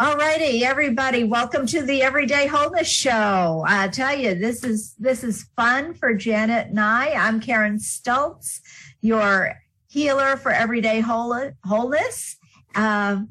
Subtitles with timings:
[0.00, 3.64] All righty, everybody, welcome to the Everyday Wholeness Show.
[3.66, 7.14] I tell you, this is this is fun for Janet and I.
[7.14, 8.60] I'm Karen Stultz,
[9.00, 9.54] your
[9.88, 12.36] healer for everyday wholeness.
[12.76, 13.22] Uh,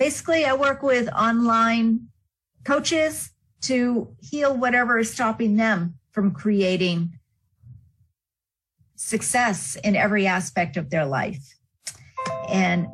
[0.00, 2.08] basically, I work with online
[2.64, 3.30] coaches
[3.60, 7.20] to heal whatever is stopping them from creating
[8.96, 11.56] success in every aspect of their life.
[12.48, 12.88] And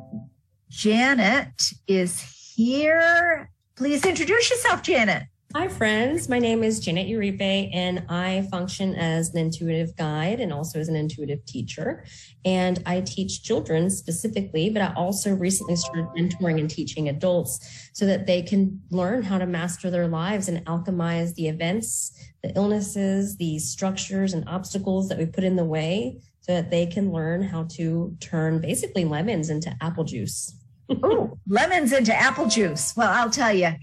[0.69, 3.49] Janet is here.
[3.75, 5.23] Please introduce yourself, Janet.
[5.53, 6.29] Hi, friends.
[6.29, 10.87] My name is Janet Uribe, and I function as an intuitive guide and also as
[10.87, 12.05] an intuitive teacher.
[12.45, 18.05] And I teach children specifically, but I also recently started mentoring and teaching adults so
[18.05, 23.35] that they can learn how to master their lives and alchemize the events, the illnesses,
[23.35, 27.43] the structures, and obstacles that we put in the way so that they can learn
[27.43, 30.60] how to turn basically lemons into apple juice.
[31.03, 32.93] Oh, lemons into apple juice.
[32.95, 33.73] Well, I'll tell you,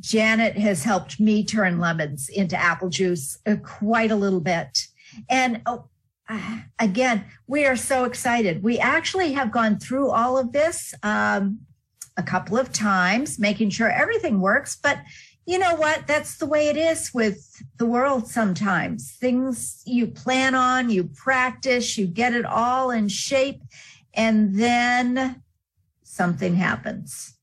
[0.00, 4.86] Janet has helped me turn lemons into apple juice uh, quite a little bit.
[5.28, 5.88] And oh,
[6.28, 8.62] uh, again, we are so excited.
[8.62, 11.60] We actually have gone through all of this um,
[12.16, 14.76] a couple of times, making sure everything works.
[14.76, 14.98] But
[15.46, 16.06] you know what?
[16.08, 19.12] That's the way it is with the world sometimes.
[19.12, 23.62] Things you plan on, you practice, you get it all in shape,
[24.12, 25.42] and then
[26.16, 27.34] something happens.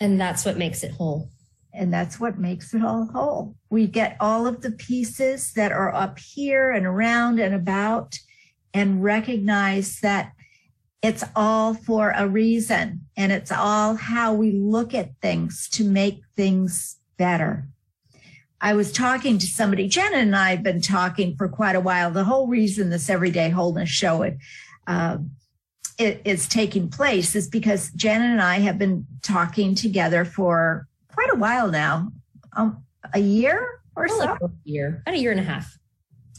[0.00, 1.30] And that's what makes it whole.
[1.72, 3.56] And that's what makes it all whole.
[3.70, 8.16] We get all of the pieces that are up here and around and about
[8.72, 10.32] and recognize that
[11.02, 16.22] it's all for a reason and it's all how we look at things to make
[16.36, 17.68] things better.
[18.60, 22.10] I was talking to somebody, Jenna and I have been talking for quite a while.
[22.10, 24.38] The whole reason this everyday wholeness show it,
[24.86, 25.18] uh,
[25.98, 31.30] it is taking place is because Janet and I have been talking together for quite
[31.32, 32.12] a while now,
[32.56, 34.36] um, a year or so.
[34.40, 35.78] a year, about a year and a half.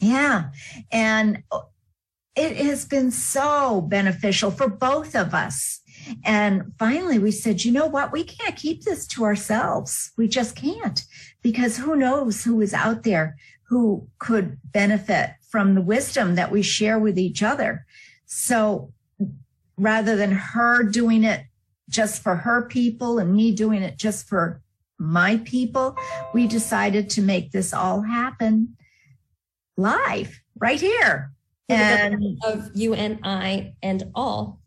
[0.02, 0.50] Yeah,
[0.92, 1.44] and
[2.36, 5.80] it has been so beneficial for both of us.
[6.24, 8.12] And finally, we said, you know what?
[8.12, 10.12] We can't keep this to ourselves.
[10.18, 11.02] We just can't,
[11.42, 13.38] because who knows who is out there
[13.68, 17.86] who could benefit from the wisdom that we share with each other.
[18.26, 18.92] So
[19.78, 21.42] rather than her doing it
[21.90, 24.62] just for her people and me doing it just for
[24.98, 25.96] my people,
[26.34, 28.76] we decided to make this all happen
[29.78, 31.32] live right here.
[31.68, 34.62] And of you and I and all.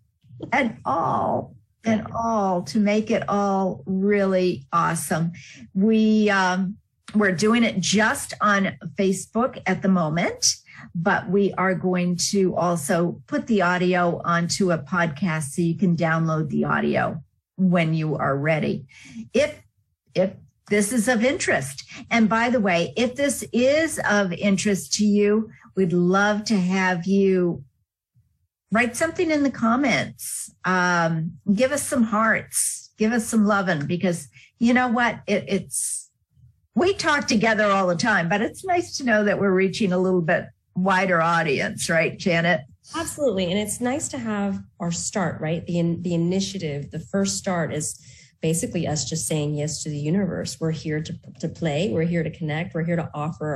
[0.52, 5.32] And all and all to make it all really awesome.
[5.74, 6.76] We um
[7.14, 10.44] we're doing it just on Facebook at the moment
[10.94, 15.96] but we are going to also put the audio onto a podcast so you can
[15.96, 17.22] download the audio
[17.56, 18.86] when you are ready.
[19.32, 19.60] If,
[20.14, 20.32] if
[20.68, 21.84] this is of interest.
[22.10, 27.06] And by the way, if this is of interest to you, we'd love to have
[27.06, 27.64] you
[28.70, 30.50] write something in the comments.
[30.64, 34.28] Um, give us some hearts, give us some loving because
[34.58, 35.20] you know what?
[35.26, 36.10] It, it's,
[36.74, 39.98] we talk together all the time, but it's nice to know that we're reaching a
[39.98, 40.46] little bit
[40.82, 42.62] wider audience, right, Janet?
[42.96, 43.50] Absolutely.
[43.50, 45.64] And it's nice to have our start, right?
[45.66, 48.00] The, the initiative, the first start is
[48.40, 50.58] basically us just saying yes to the universe.
[50.60, 51.90] We're here to, to play.
[51.90, 52.74] We're here to connect.
[52.74, 53.46] We're here to offer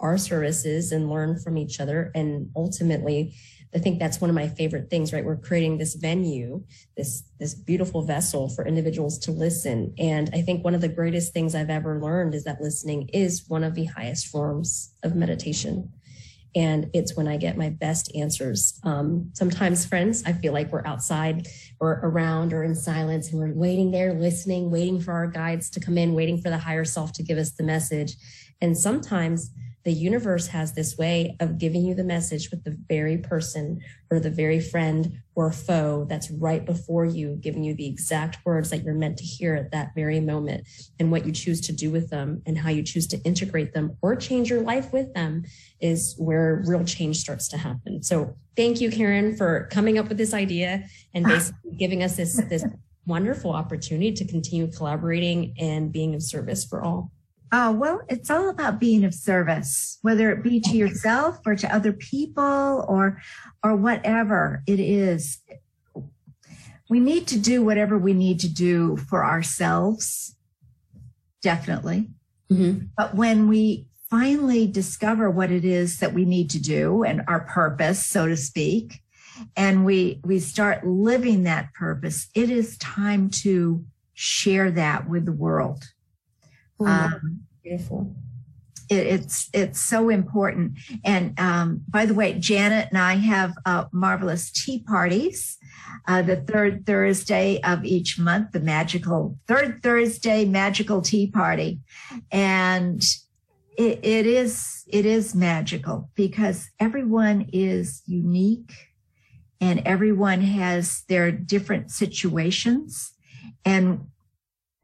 [0.00, 2.10] our, our services and learn from each other.
[2.14, 3.34] And ultimately,
[3.74, 5.24] I think that's one of my favorite things, right?
[5.24, 6.62] We're creating this venue,
[6.96, 9.94] this, this beautiful vessel for individuals to listen.
[9.98, 13.44] And I think one of the greatest things I've ever learned is that listening is
[13.48, 15.90] one of the highest forms of meditation
[16.54, 18.78] and it's when I get my best answers.
[18.84, 21.48] Um, sometimes, friends, I feel like we're outside
[21.80, 25.80] or around or in silence and we're waiting there, listening, waiting for our guides to
[25.80, 28.16] come in, waiting for the higher self to give us the message.
[28.60, 29.50] And sometimes
[29.84, 34.20] the universe has this way of giving you the message with the very person or
[34.20, 38.84] the very friend or foe that's right before you, giving you the exact words that
[38.84, 40.66] you're meant to hear at that very moment.
[41.00, 43.96] And what you choose to do with them and how you choose to integrate them
[44.02, 45.44] or change your life with them
[45.80, 48.02] is where real change starts to happen.
[48.02, 52.40] So thank you, Karen, for coming up with this idea and basically giving us this,
[52.48, 52.64] this
[53.06, 57.10] wonderful opportunity to continue collaborating and being of service for all.
[57.54, 61.74] Oh, well, it's all about being of service, whether it be to yourself or to
[61.74, 63.20] other people or,
[63.62, 65.38] or whatever it is.
[66.88, 70.34] We need to do whatever we need to do for ourselves.
[71.42, 72.08] Definitely.
[72.50, 72.86] Mm-hmm.
[72.96, 77.40] But when we finally discover what it is that we need to do and our
[77.40, 79.00] purpose, so to speak,
[79.56, 83.84] and we, we start living that purpose, it is time to
[84.14, 85.82] share that with the world.
[86.86, 88.14] Oh, um, beautiful.
[88.88, 90.78] It, it's it's so important.
[91.04, 95.58] And um, by the way, Janet and I have uh, marvelous tea parties.
[96.08, 101.80] Uh, the third Thursday of each month, the magical third Thursday magical tea party,
[102.30, 103.02] and
[103.76, 108.72] it, it is it is magical because everyone is unique
[109.60, 113.12] and everyone has their different situations
[113.64, 114.06] and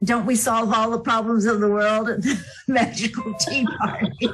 [0.04, 4.30] don't we solve all the problems of the world at the magical tea party?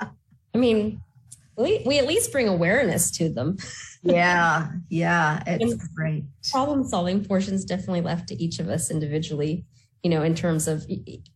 [0.54, 1.00] I mean
[1.56, 3.58] we, we at least bring awareness to them.
[4.02, 6.24] Yeah yeah it's and great.
[6.50, 9.64] problem solving portions definitely left to each of us individually
[10.02, 10.86] you know in terms of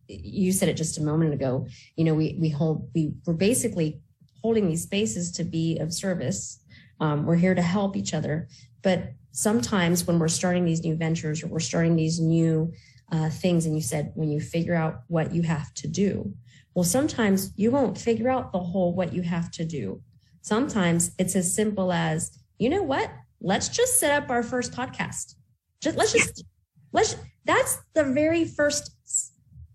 [0.07, 1.67] you said it just a moment ago
[1.97, 4.01] you know we we hold we we're basically
[4.41, 6.59] holding these spaces to be of service.
[6.99, 8.47] Um, we're here to help each other
[8.81, 12.71] but sometimes when we're starting these new ventures or we're starting these new
[13.11, 16.33] uh, things and you said when you figure out what you have to do
[16.73, 20.01] well sometimes you won't figure out the whole what you have to do.
[20.41, 23.11] Sometimes it's as simple as you know what?
[23.41, 25.35] Let's just set up our first podcast.
[25.81, 26.43] Just let's just
[26.91, 27.15] let's
[27.45, 28.91] that's the very first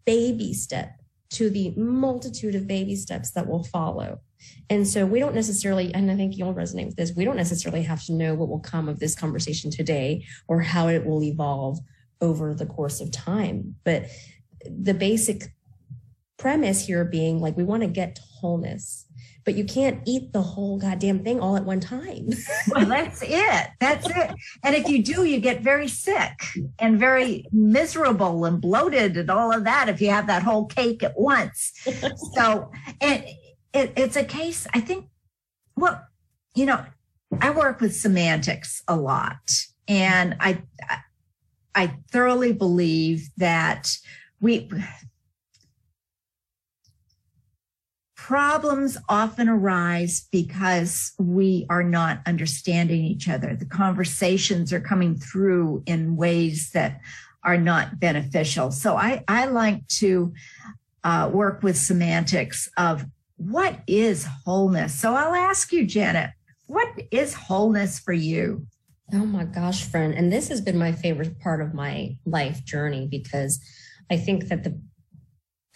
[0.05, 0.93] baby step
[1.31, 4.21] to the multitude of baby steps that will follow.
[4.71, 7.83] And so we don't necessarily, and I think you'll resonate with this, we don't necessarily
[7.83, 11.79] have to know what will come of this conversation today or how it will evolve
[12.21, 13.77] over the course of time.
[13.85, 14.07] But
[14.65, 15.45] the basic
[16.37, 19.09] premise here being like we want to get to wholeness
[19.49, 22.29] but you can't eat the whole goddamn thing all at one time.
[22.69, 23.69] well, that's it.
[23.81, 24.35] That's it.
[24.63, 26.39] And if you do, you get very sick
[26.79, 31.03] and very miserable and bloated and all of that if you have that whole cake
[31.03, 31.73] at once.
[32.35, 32.71] so,
[33.01, 33.25] and
[33.73, 35.07] it, it's a case, I think,
[35.77, 36.07] well,
[36.55, 36.85] you know,
[37.41, 39.51] I work with semantics a lot.
[39.87, 40.63] And I,
[41.75, 43.97] I thoroughly believe that
[44.41, 44.69] we
[48.15, 53.57] problems often arise because we are not understanding each other.
[53.57, 57.01] The conversations are coming through in ways that
[57.43, 58.71] are not beneficial.
[58.71, 60.35] So I, I like to
[61.05, 63.07] uh, work with semantics of
[63.39, 64.99] what is wholeness.
[64.99, 66.31] So I'll ask you, Janet,
[66.67, 68.67] what is wholeness for you?
[69.15, 70.13] Oh my gosh, friend.
[70.13, 73.59] And this has been my favorite part of my life journey because
[74.11, 74.79] I think that the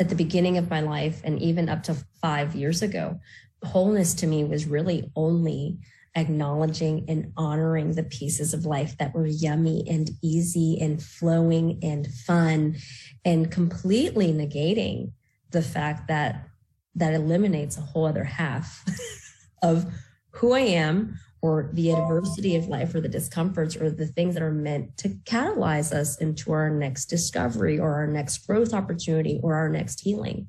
[0.01, 3.21] at the beginning of my life and even up to five years ago,
[3.63, 5.79] wholeness to me was really only
[6.17, 12.07] acknowledging and honoring the pieces of life that were yummy and easy and flowing and
[12.07, 12.77] fun
[13.25, 15.13] and completely negating
[15.51, 16.49] the fact that
[16.95, 18.85] that eliminates a whole other half
[19.63, 19.87] of
[20.31, 24.43] who I am or the adversity of life or the discomforts or the things that
[24.43, 29.57] are meant to catalyze us into our next discovery or our next growth opportunity or
[29.57, 30.47] our next healing.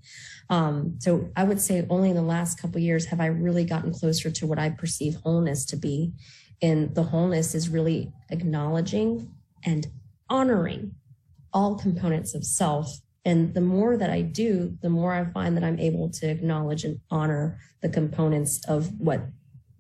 [0.52, 3.92] Um, so I would say only in the last couple years have I really gotten
[3.92, 6.14] closer to what I perceive wholeness to be.
[6.62, 9.32] And the wholeness is really acknowledging
[9.66, 9.88] and
[10.30, 10.94] honoring
[11.52, 13.00] all components of self.
[13.26, 16.84] And the more that I do, the more I find that I'm able to acknowledge
[16.84, 19.22] and honor the components of what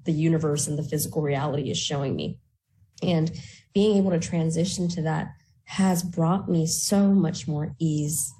[0.05, 2.39] the universe and the physical reality is showing me.
[3.01, 3.31] And
[3.73, 5.33] being able to transition to that
[5.65, 8.33] has brought me so much more ease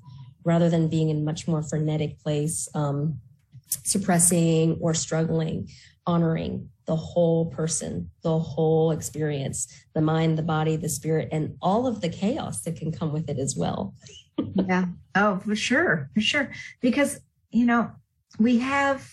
[0.45, 3.19] rather than being in much more frenetic place, um,
[3.67, 5.69] suppressing or struggling,
[6.05, 11.87] honoring the whole person, the whole experience, the mind, the body, the spirit, and all
[11.87, 13.95] of the chaos that can come with it as well.
[14.37, 14.85] Yeah.
[15.15, 16.09] Oh, for sure.
[16.13, 16.51] For sure.
[16.81, 17.19] Because,
[17.51, 17.91] you know,
[18.39, 19.09] we have,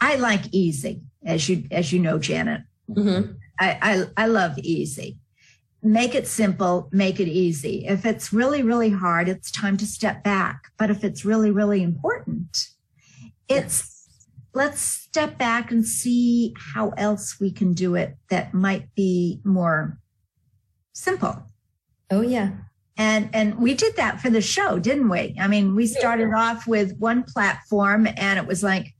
[0.00, 2.62] I like easy as you as you know, Janet.
[2.90, 3.32] Mm-hmm.
[3.58, 3.78] I,
[4.16, 5.18] I I love easy.
[5.82, 7.84] Make it simple, make it easy.
[7.86, 10.70] If it's really, really hard, it's time to step back.
[10.78, 12.68] But if it's really, really important,
[13.48, 14.26] it's yes.
[14.54, 19.98] let's step back and see how else we can do it that might be more
[20.94, 21.44] simple.
[22.10, 22.52] Oh yeah.
[22.96, 25.36] And and we did that for the show, didn't we?
[25.40, 28.94] I mean, we started off with one platform and it was like,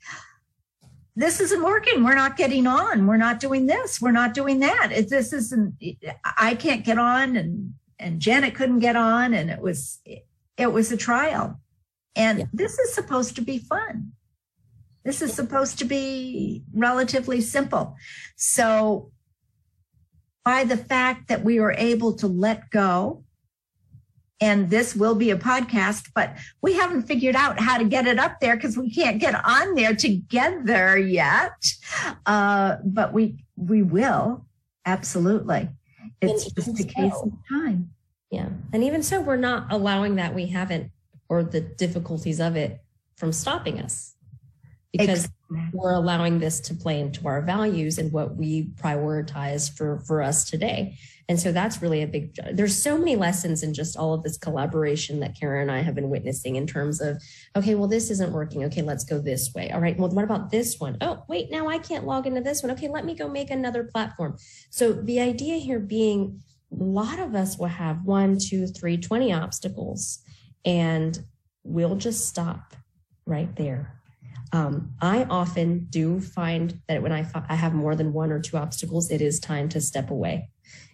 [1.16, 2.02] this isn't working.
[2.02, 3.06] We're not getting on.
[3.06, 4.00] We're not doing this.
[4.00, 4.90] We're not doing that.
[4.90, 5.74] It, this isn't,
[6.24, 9.32] I can't get on and, and Janet couldn't get on.
[9.32, 10.00] And it was,
[10.56, 11.60] it was a trial.
[12.16, 12.44] And yeah.
[12.52, 14.12] this is supposed to be fun.
[15.04, 17.96] This is supposed to be relatively simple.
[18.36, 19.12] So
[20.44, 23.23] by the fact that we were able to let go
[24.44, 28.18] and this will be a podcast, but we haven't figured out how to get it
[28.18, 31.52] up there because we can't get on there together yet.
[32.26, 34.44] Uh, but we we will
[34.84, 35.70] absolutely.
[36.20, 37.90] It's just a case of time.
[38.30, 38.48] Yeah.
[38.72, 40.90] And even so, we're not allowing that we haven't,
[41.30, 42.80] or the difficulties of it
[43.16, 44.14] from stopping us
[44.92, 45.28] because
[45.72, 50.48] we're allowing this to play into our values and what we prioritize for, for us
[50.48, 50.96] today.
[51.28, 54.36] And so that's really a big, there's so many lessons in just all of this
[54.36, 57.22] collaboration that Karen and I have been witnessing in terms of,
[57.56, 58.64] okay, well, this isn't working.
[58.64, 59.70] Okay, let's go this way.
[59.70, 60.98] All right, well, what about this one?
[61.00, 62.72] Oh, wait, now I can't log into this one.
[62.72, 64.36] Okay, let me go make another platform.
[64.70, 69.32] So the idea here being a lot of us will have one, two, three, 20
[69.32, 70.18] obstacles,
[70.64, 71.24] and
[71.62, 72.74] we'll just stop
[73.26, 74.02] right there.
[74.54, 78.56] Um, I often do find that when I, I have more than one or two
[78.56, 80.48] obstacles, it is time to step away.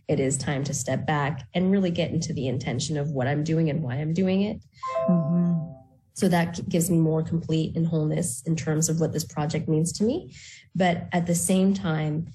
[0.08, 3.44] It is time to step back and really get into the intention of what I'm
[3.44, 4.64] doing and why I'm doing it.
[5.10, 5.74] Mm-hmm.
[6.14, 9.92] So that gives me more complete and wholeness in terms of what this project means
[9.92, 10.34] to me.
[10.74, 12.28] But at the same time,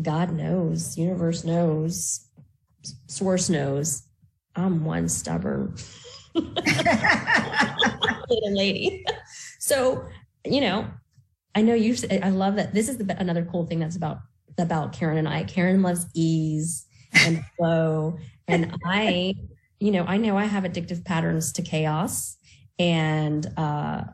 [0.00, 2.26] God knows, universe knows,
[3.08, 4.04] source knows,
[4.56, 5.76] I'm one stubborn
[6.34, 6.54] little
[8.56, 9.04] lady.
[9.58, 10.08] So,
[10.44, 10.86] you know,
[11.54, 12.74] I know you, I love that.
[12.74, 14.18] This is the, another cool thing that's about,
[14.58, 15.44] about Karen and I.
[15.44, 18.18] Karen loves ease and flow.
[18.46, 19.34] and I,
[19.78, 22.36] you know, I know I have addictive patterns to chaos
[22.78, 24.04] and, uh,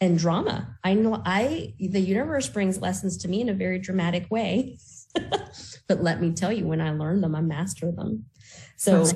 [0.00, 0.76] and drama.
[0.84, 4.78] I know I, the universe brings lessons to me in a very dramatic way.
[5.88, 8.26] but let me tell you, when I learn them, I master them.
[8.76, 9.06] So,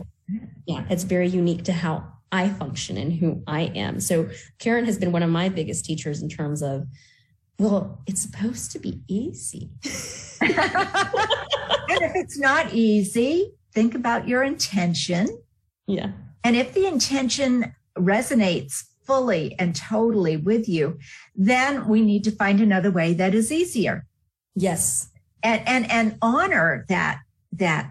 [0.66, 4.00] yeah, it's very unique to how I function and who I am.
[4.00, 6.86] So Karen has been one of my biggest teachers in terms of,
[7.58, 9.70] well, it's supposed to be easy.
[10.40, 10.52] and
[12.00, 15.28] if it's not easy, think about your intention.
[15.86, 16.12] Yeah.
[16.44, 20.98] And if the intention resonates fully and totally with you,
[21.34, 24.06] then we need to find another way that is easier.
[24.54, 25.10] Yes.
[25.42, 27.20] And and and honor that
[27.52, 27.90] that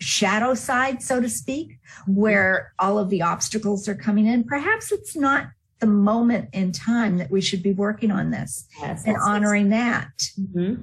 [0.00, 4.44] shadow side, so to speak, where all of the obstacles are coming in.
[4.44, 5.48] Perhaps it's not
[5.80, 10.12] the moment in time that we should be working on this yes, and honoring that.
[10.40, 10.82] Mm-hmm.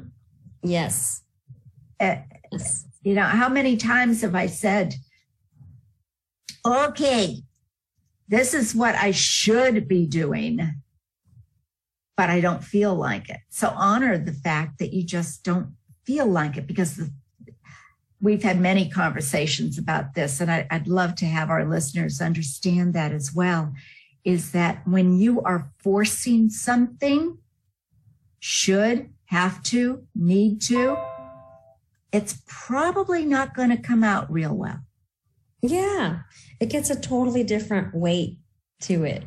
[0.63, 1.23] Yes.
[1.99, 2.17] Uh,
[2.51, 2.85] yes.
[3.03, 4.95] You know, how many times have I said,
[6.65, 7.41] okay,
[8.27, 10.59] this is what I should be doing,
[12.15, 13.39] but I don't feel like it.
[13.49, 15.75] So honor the fact that you just don't
[16.05, 17.11] feel like it because the
[18.21, 22.93] we've had many conversations about this, and I, would love to have our listeners understand
[22.93, 23.73] that as well.
[24.23, 27.39] Is that when you are forcing something,
[28.39, 30.97] should, have to, need to,
[32.11, 34.79] it's probably not going to come out real well.
[35.61, 36.21] Yeah,
[36.59, 38.37] it gets a totally different weight
[38.81, 39.23] to it.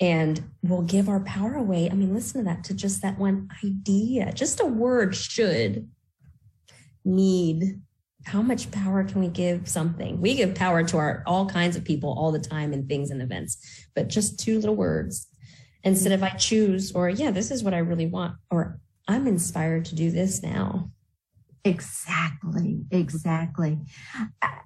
[0.00, 1.90] And we'll give our power away.
[1.90, 5.88] I mean, listen to that, to just that one idea, just a word should,
[7.04, 7.80] need,
[8.24, 10.20] how much power can we give something?
[10.20, 13.22] We give power to our all kinds of people all the time and things and
[13.22, 15.26] events, but just two little words.
[15.84, 19.84] Instead of I choose, or yeah, this is what I really want, or I'm inspired
[19.86, 20.90] to do this now.
[21.64, 23.78] Exactly, exactly.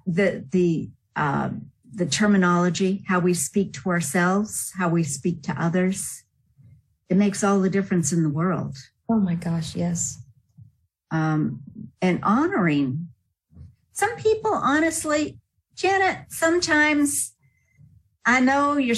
[0.05, 6.23] The the um, the terminology, how we speak to ourselves, how we speak to others,
[7.09, 8.75] it makes all the difference in the world.
[9.09, 10.19] Oh my gosh, yes.
[11.11, 11.59] Um,
[12.01, 13.09] and honoring
[13.93, 15.39] some people, honestly,
[15.75, 17.33] Janet, sometimes
[18.25, 18.95] I know you're,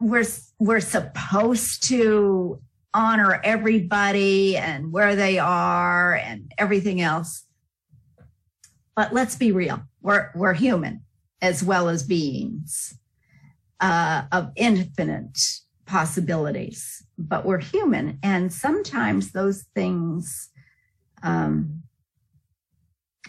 [0.00, 0.26] we're,
[0.58, 2.60] we're supposed to
[2.94, 7.44] honor everybody and where they are and everything else.
[8.94, 9.82] But let's be real.
[10.02, 11.02] We're, we're human
[11.40, 12.98] as well as beings
[13.80, 15.38] uh, of infinite
[15.86, 18.18] possibilities, but we're human.
[18.22, 20.50] And sometimes those things
[21.22, 21.82] um,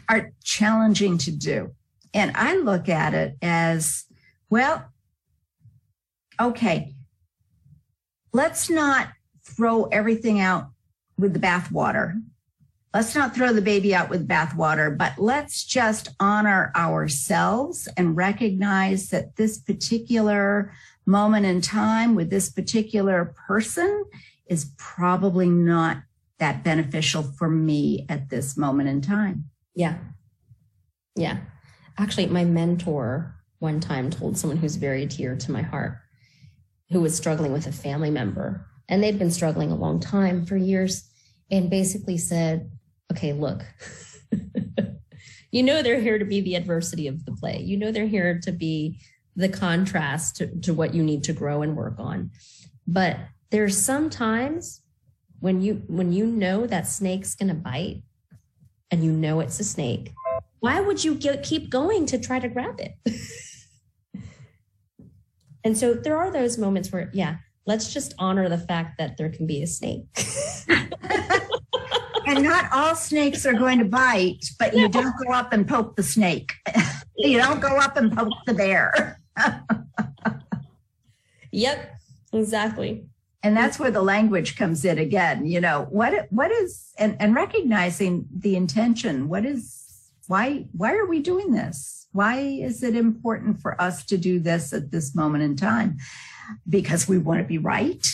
[0.10, 1.74] are challenging to do.
[2.14, 4.06] And I look at it as,
[4.50, 4.86] well,
[6.40, 6.94] okay,
[8.32, 9.10] let's not
[9.44, 10.68] throw everything out
[11.18, 12.22] with the bathwater.
[12.94, 19.10] Let's not throw the baby out with bathwater, but let's just honor ourselves and recognize
[19.10, 20.72] that this particular
[21.06, 24.06] moment in time with this particular person
[24.46, 25.98] is probably not
[26.38, 29.50] that beneficial for me at this moment in time.
[29.76, 29.98] Yeah.
[31.16, 31.38] Yeah.
[31.98, 35.98] Actually, my mentor one time told someone who's very dear to my heart,
[36.90, 40.58] who was struggling with a family member, and they'd been struggling a long time for
[40.58, 41.10] years,
[41.50, 42.70] and basically said,
[43.12, 43.64] Okay, look,
[45.52, 47.62] you know, they're here to be the adversity of the play.
[47.62, 49.00] You know, they're here to be
[49.36, 52.32] the contrast to, to what you need to grow and work on.
[52.88, 53.18] But
[53.52, 54.82] there's sometimes
[55.40, 58.02] when you when you know that snake's gonna bite
[58.94, 60.14] and you know it's a snake
[60.64, 62.94] why would you get, keep going to try to grab it?
[65.66, 67.36] and so there are those moments where, yeah,
[67.66, 70.06] let's just honor the fact that there can be a snake.
[72.26, 75.98] and not all snakes are going to bite, but you don't go up and poke
[75.98, 76.54] the snake.
[77.18, 79.20] you don't go up and poke the bear.
[81.52, 82.00] yep,
[82.32, 83.06] exactly.
[83.44, 85.46] And that's where the language comes in again.
[85.46, 89.28] You know, what what is and, and recognizing the intention.
[89.28, 92.08] What is why why are we doing this?
[92.14, 95.98] Why is it important for us to do this at this moment in time?
[96.70, 98.06] Because we want to be right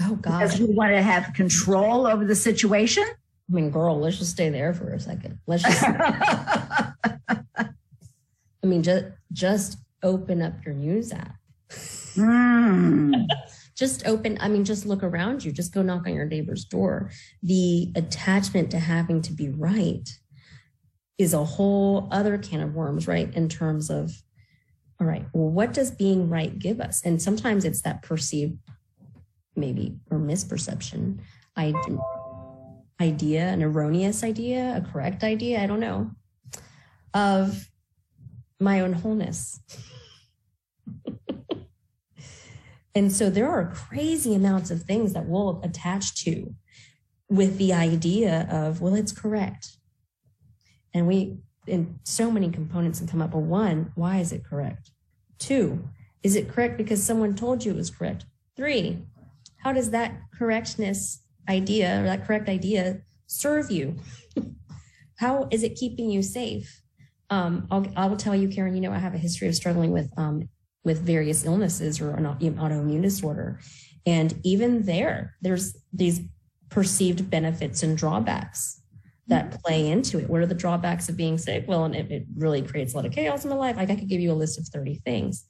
[0.00, 0.38] Oh God.
[0.38, 3.04] Because we want to have control over the situation.
[3.04, 5.38] I mean, girl, let's just stay there for a second.
[5.46, 6.92] Let's just I
[8.64, 11.36] mean, just just open up your news app.
[12.18, 13.26] Mm.
[13.76, 15.52] just open, I mean, just look around you.
[15.52, 17.10] Just go knock on your neighbor's door.
[17.42, 20.08] The attachment to having to be right
[21.16, 23.32] is a whole other can of worms, right?
[23.34, 24.12] In terms of,
[25.00, 27.02] all right, well, what does being right give us?
[27.04, 28.58] And sometimes it's that perceived
[29.58, 31.18] maybe or misperception
[33.00, 36.10] idea an erroneous idea a correct idea i don't know
[37.14, 37.68] of
[38.60, 39.60] my own wholeness
[42.94, 46.54] and so there are crazy amounts of things that we'll attach to
[47.28, 49.76] with the idea of well it's correct
[50.94, 54.90] and we in so many components and come up with one why is it correct
[55.38, 55.88] two
[56.22, 58.24] is it correct because someone told you it was correct
[58.56, 58.98] three
[59.58, 63.96] how does that correctness idea or that correct idea serve you?
[65.16, 66.82] how is it keeping you safe?
[67.30, 69.90] Um, I'll, I will tell you, Karen, you know, I have a history of struggling
[69.92, 70.48] with, um,
[70.88, 73.60] with various illnesses or an autoimmune disorder.
[74.06, 76.20] And even there, there's these
[76.70, 78.80] perceived benefits and drawbacks
[79.26, 79.58] that mm-hmm.
[79.64, 80.30] play into it.
[80.30, 81.64] What are the drawbacks of being sick?
[81.68, 83.76] Well, and it, it really creates a lot of chaos in my life.
[83.76, 85.44] Like I could give you a list of 30 things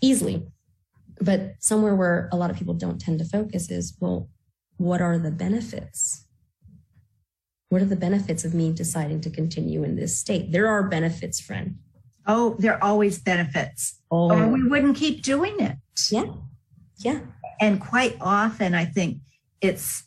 [0.00, 0.42] easily
[1.22, 4.28] but somewhere where a lot of people don't tend to focus is well
[4.76, 6.26] what are the benefits
[7.68, 11.40] what are the benefits of me deciding to continue in this state there are benefits
[11.40, 11.76] friend
[12.26, 14.30] oh there are always benefits oh.
[14.30, 14.68] or we oh.
[14.68, 15.76] wouldn't keep doing it
[16.10, 16.26] yeah
[16.98, 17.20] yeah
[17.60, 19.18] and quite often i think
[19.60, 20.04] it's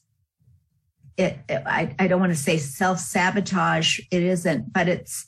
[1.17, 5.25] it, it I, I don't want to say self-sabotage it isn't but it's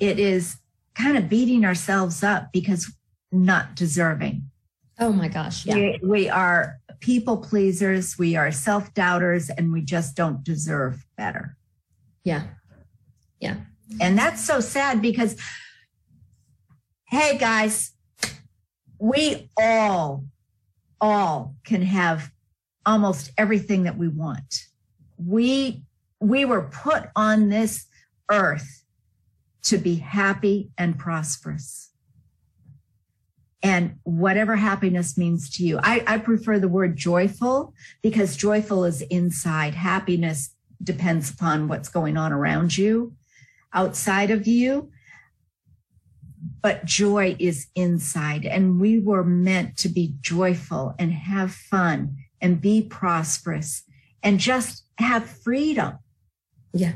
[0.00, 0.56] it is
[0.94, 2.92] kind of beating ourselves up because
[3.32, 4.50] not deserving
[4.98, 5.66] Oh my gosh.
[5.66, 5.74] Yeah.
[5.74, 11.56] We, we are people pleasers, we are self doubters, and we just don't deserve better.
[12.22, 12.44] Yeah.
[13.40, 13.56] Yeah.
[14.00, 15.36] And that's so sad because,
[17.14, 17.92] hey guys,
[18.98, 20.24] we all,
[21.00, 22.32] all can have
[22.84, 24.64] almost everything that we want.
[25.16, 25.84] We,
[26.18, 27.86] we were put on this
[28.32, 28.82] earth
[29.62, 31.92] to be happy and prosperous
[33.62, 35.78] and whatever happiness means to you.
[35.84, 39.76] I, I, prefer the word joyful because joyful is inside.
[39.76, 43.14] Happiness depends upon what's going on around you,
[43.72, 44.90] outside of you.
[46.64, 48.46] But joy is inside.
[48.46, 53.82] And we were meant to be joyful and have fun and be prosperous
[54.22, 55.98] and just have freedom.
[56.72, 56.94] Yeah.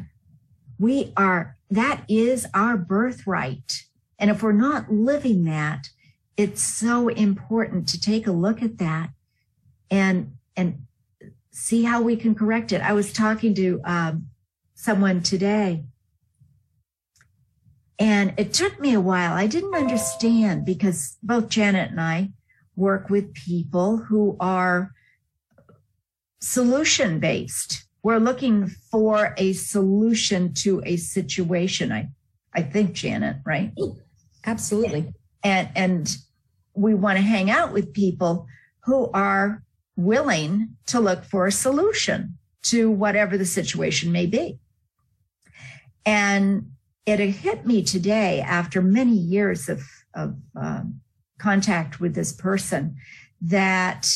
[0.78, 3.82] We are, that is our birthright.
[4.18, 5.88] And if we're not living that,
[6.38, 9.10] it's so important to take a look at that
[9.90, 10.86] and and
[11.50, 12.80] see how we can correct it.
[12.80, 14.28] I was talking to um,
[14.74, 15.84] someone today,
[17.98, 19.32] and it took me a while.
[19.32, 22.30] I didn't understand because both Janet and I
[22.76, 24.92] work with people who are
[26.40, 27.84] solution based.
[28.04, 31.90] We're looking for a solution to a situation.
[31.90, 32.08] I,
[32.54, 33.72] I think Janet, right?
[34.46, 35.12] Absolutely.
[35.42, 36.16] And and
[36.74, 38.46] we want to hang out with people
[38.84, 39.64] who are
[39.96, 44.58] willing to look for a solution to whatever the situation may be.
[46.06, 46.70] And
[47.08, 49.82] it hit me today after many years of,
[50.14, 51.00] of um,
[51.38, 52.96] contact with this person
[53.40, 54.08] that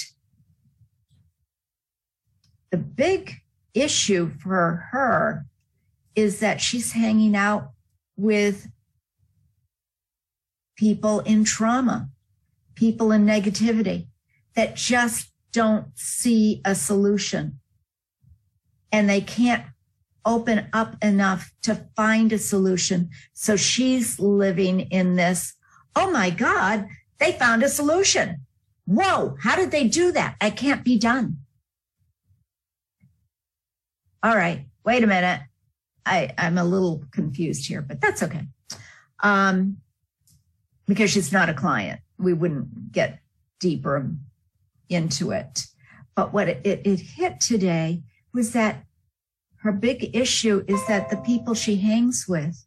[2.70, 3.34] the big
[3.74, 5.46] issue for her
[6.14, 7.70] is that she's hanging out
[8.16, 8.68] with
[10.76, 12.08] people in trauma
[12.74, 14.08] people in negativity
[14.54, 17.60] that just don't see a solution.
[18.90, 19.64] And they can't
[20.24, 23.10] open up enough to find a solution.
[23.32, 25.54] So she's living in this,
[25.96, 26.86] oh my God,
[27.18, 28.46] they found a solution.
[28.84, 30.36] Whoa, how did they do that?
[30.40, 31.38] I can't be done.
[34.22, 35.40] All right, wait a minute.
[36.04, 38.46] I, I'm a little confused here, but that's okay.
[39.20, 39.78] Um,
[40.86, 42.00] because she's not a client.
[42.18, 43.20] We wouldn't get
[43.60, 44.10] deeper
[44.88, 45.66] into it.
[46.14, 48.02] But what it, it, it hit today
[48.34, 48.84] was that
[49.62, 52.66] her big issue is that the people she hangs with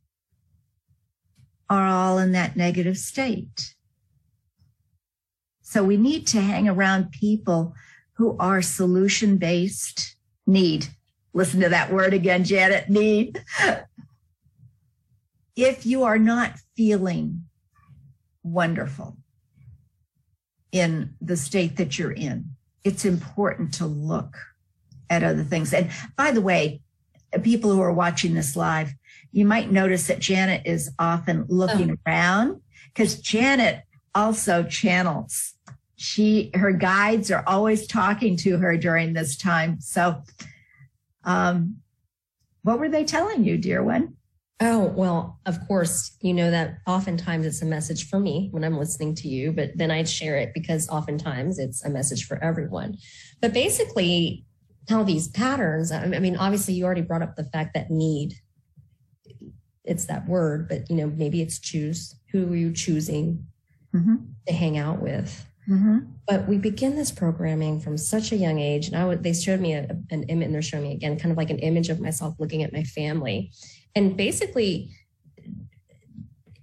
[1.69, 3.75] are all in that negative state.
[5.61, 7.73] So we need to hang around people
[8.13, 10.15] who are solution based
[10.47, 10.87] need.
[11.33, 13.43] Listen to that word again, Janet, need.
[15.57, 17.43] if you are not feeling
[18.41, 19.17] wonderful
[20.71, 22.51] in the state that you're in,
[22.85, 24.37] it's important to look
[25.09, 25.73] at other things.
[25.73, 26.81] And by the way,
[27.43, 28.93] people who are watching this live,
[29.31, 31.97] you might notice that Janet is often looking oh.
[32.05, 32.61] around
[32.93, 35.53] because Janet also channels.
[35.97, 39.79] She, her guides are always talking to her during this time.
[39.81, 40.23] So,
[41.23, 41.77] um,
[42.63, 44.15] what were they telling you, dear one?
[44.61, 48.77] Oh, well, of course, you know that oftentimes it's a message for me when I'm
[48.77, 52.97] listening to you, but then I'd share it because oftentimes it's a message for everyone.
[53.41, 54.45] But basically,
[54.89, 58.35] how these patterns, I mean, obviously, you already brought up the fact that need,
[59.83, 62.15] it's that word, but you know, maybe it's choose.
[62.31, 63.45] Who are you choosing
[63.93, 64.15] mm-hmm.
[64.47, 65.45] to hang out with?
[65.69, 65.99] Mm-hmm.
[66.27, 68.87] But we begin this programming from such a young age.
[68.87, 71.31] And I would, they showed me a, an image, and they're showing me again, kind
[71.31, 73.51] of like an image of myself looking at my family
[73.95, 74.91] and basically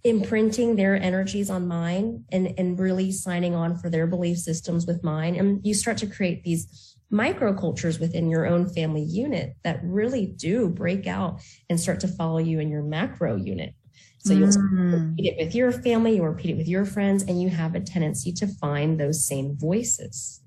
[0.04, 5.02] imprinting their energies on mine and, and really signing on for their belief systems with
[5.04, 5.36] mine.
[5.36, 10.68] And you start to create these microcultures within your own family unit that really do
[10.68, 13.74] break out and start to follow you in your macro unit.
[14.18, 15.10] So you'll mm.
[15.10, 17.80] repeat it with your family, you repeat it with your friends, and you have a
[17.80, 20.42] tendency to find those same voices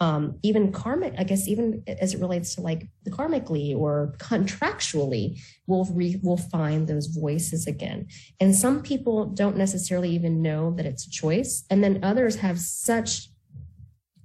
[0.00, 5.40] um, even karmic, I guess, even as it relates to like the karmically or contractually,
[5.66, 8.08] we'll re, we'll find those voices again.
[8.40, 12.58] And some people don't necessarily even know that it's a choice, and then others have
[12.58, 13.28] such.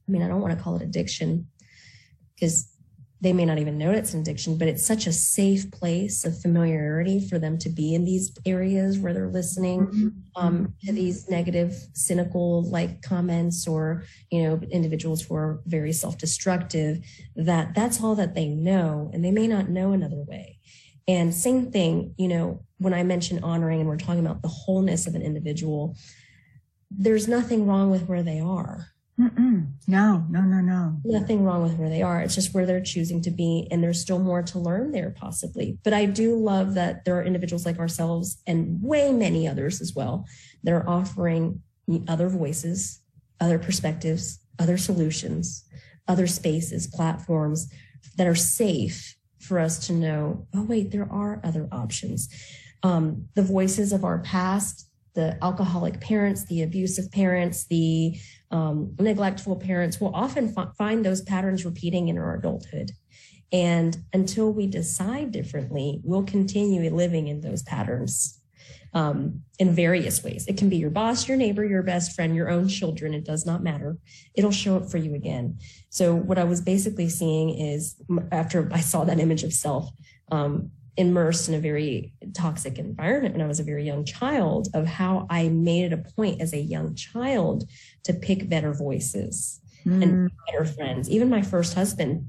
[0.08, 1.48] I mean, I don't want to call it addiction
[2.40, 2.72] because
[3.22, 6.40] they may not even know it's an addiction, but it's such a safe place of
[6.40, 10.08] familiarity for them to be in these areas where they're listening mm-hmm.
[10.38, 17.06] um, to these negative, cynical like comments or, you know, individuals who are very self-destructive,
[17.36, 19.12] that that's all that they know.
[19.14, 20.58] And they may not know another way.
[21.06, 25.08] And same thing, you know, when I mention honoring and we're talking about the wholeness
[25.08, 25.98] of an individual,
[26.90, 28.88] there's nothing wrong with where they are
[29.20, 29.74] Mm-mm.
[29.86, 30.96] No, no, no, no.
[31.04, 32.22] Nothing wrong with where they are.
[32.22, 33.68] It's just where they're choosing to be.
[33.70, 35.78] And there's still more to learn there, possibly.
[35.84, 39.94] But I do love that there are individuals like ourselves and way many others as
[39.94, 40.26] well
[40.64, 41.62] that are offering
[42.08, 43.02] other voices,
[43.42, 45.66] other perspectives, other solutions,
[46.08, 47.70] other spaces, platforms
[48.16, 52.30] that are safe for us to know oh, wait, there are other options.
[52.84, 58.18] Um, the voices of our past the alcoholic parents, the abusive parents, the
[58.52, 62.92] neglectful parents will often find those patterns repeating in our adulthood.
[63.52, 68.40] And until we decide differently, we'll continue living in those patterns
[68.94, 70.48] um, in various ways.
[70.48, 73.14] It can be your boss, your neighbor, your best friend, your own children.
[73.14, 73.98] It does not matter.
[74.36, 75.60] It'll show up for you again.
[75.90, 77.96] So, what I was basically seeing is
[78.32, 79.90] after I saw that image of self,
[80.32, 84.86] um, immersed in a very toxic environment when I was a very young child of
[84.86, 87.70] how I made it a point as a young child
[88.04, 90.04] to pick better voices mm.
[90.04, 91.10] and better friends.
[91.10, 92.28] Even my first husband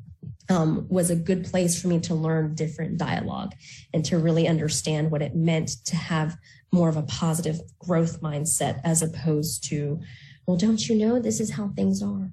[0.48, 3.54] um, was a good place for me to learn different dialogue
[3.92, 6.36] and to really understand what it meant to have
[6.72, 10.00] more of a positive growth mindset as opposed to,
[10.46, 12.30] well, don't you know this is how things are?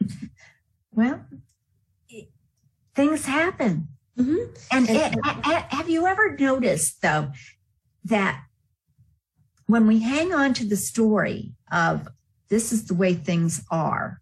[0.92, 1.26] Well,
[2.94, 4.36] things happen Mm-hmm.
[4.72, 7.32] And, and it, have you ever noticed, though,
[8.04, 8.42] that
[9.66, 12.08] when we hang on to the story of
[12.48, 14.20] this is the way things are,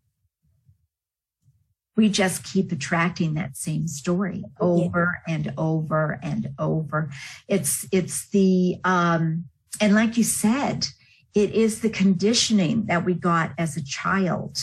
[1.97, 5.35] we just keep attracting that same story over yeah.
[5.35, 7.11] and over and over.
[7.47, 9.45] It's it's the um,
[9.81, 10.89] and like you said,
[11.35, 14.59] it is the conditioning that we got as a child,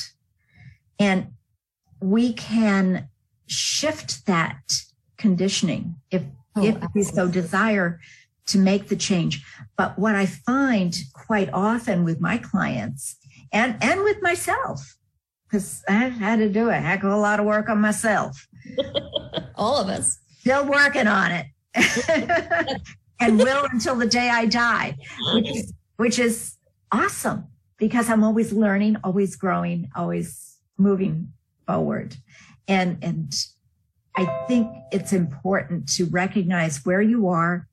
[0.99, 1.27] and
[2.01, 3.07] we can
[3.47, 4.59] shift that
[5.21, 6.23] conditioning if
[6.55, 7.99] oh, if we so desire
[8.47, 9.45] to make the change.
[9.77, 13.15] But what I find quite often with my clients
[13.53, 14.97] and and with myself,
[15.47, 18.47] because I had to do a heck of a lot of work on myself.
[19.55, 20.19] All of us.
[20.39, 21.45] Still working on it.
[23.19, 24.97] and will until the day I die,
[25.33, 26.57] which is, which is
[26.91, 27.45] awesome
[27.77, 31.31] because I'm always learning, always growing, always moving
[31.67, 32.15] forward.
[32.67, 33.33] And and
[34.15, 37.67] I think it's important to recognize where you are,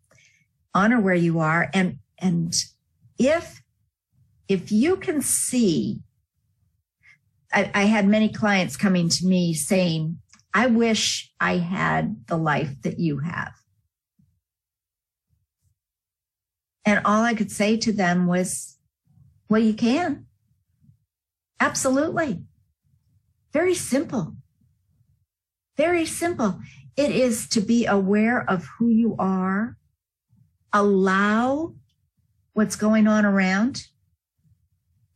[0.74, 2.54] honor where you are, and and
[3.18, 3.62] if
[4.48, 6.00] if you can see,
[7.52, 10.18] I, I had many clients coming to me saying,
[10.54, 13.52] I wish I had the life that you have.
[16.84, 18.78] And all I could say to them was,
[19.50, 20.26] well, you can.
[21.60, 22.44] Absolutely.
[23.52, 24.36] Very simple.
[25.78, 26.58] Very simple.
[26.96, 29.76] It is to be aware of who you are,
[30.72, 31.74] allow
[32.52, 33.84] what's going on around,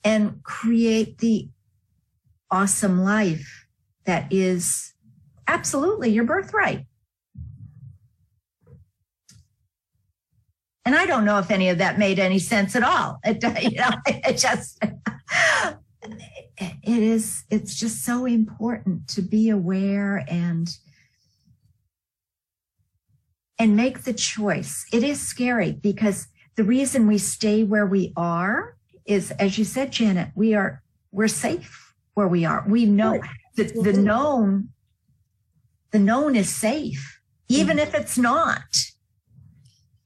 [0.04, 1.48] and create the
[2.48, 3.66] awesome life
[4.06, 4.94] that is
[5.48, 6.86] absolutely your birthright.
[10.84, 13.18] And I don't know if any of that made any sense at all.
[13.24, 14.80] It, you know, it just,
[16.82, 20.68] it is, it's just so important to be aware and,
[23.58, 24.84] and make the choice.
[24.92, 29.92] It is scary because the reason we stay where we are is, as you said,
[29.92, 32.64] Janet, we are, we're safe where we are.
[32.68, 33.20] We know
[33.56, 34.04] that the mm-hmm.
[34.04, 34.68] known,
[35.90, 37.86] the known is safe, even mm-hmm.
[37.86, 38.62] if it's not.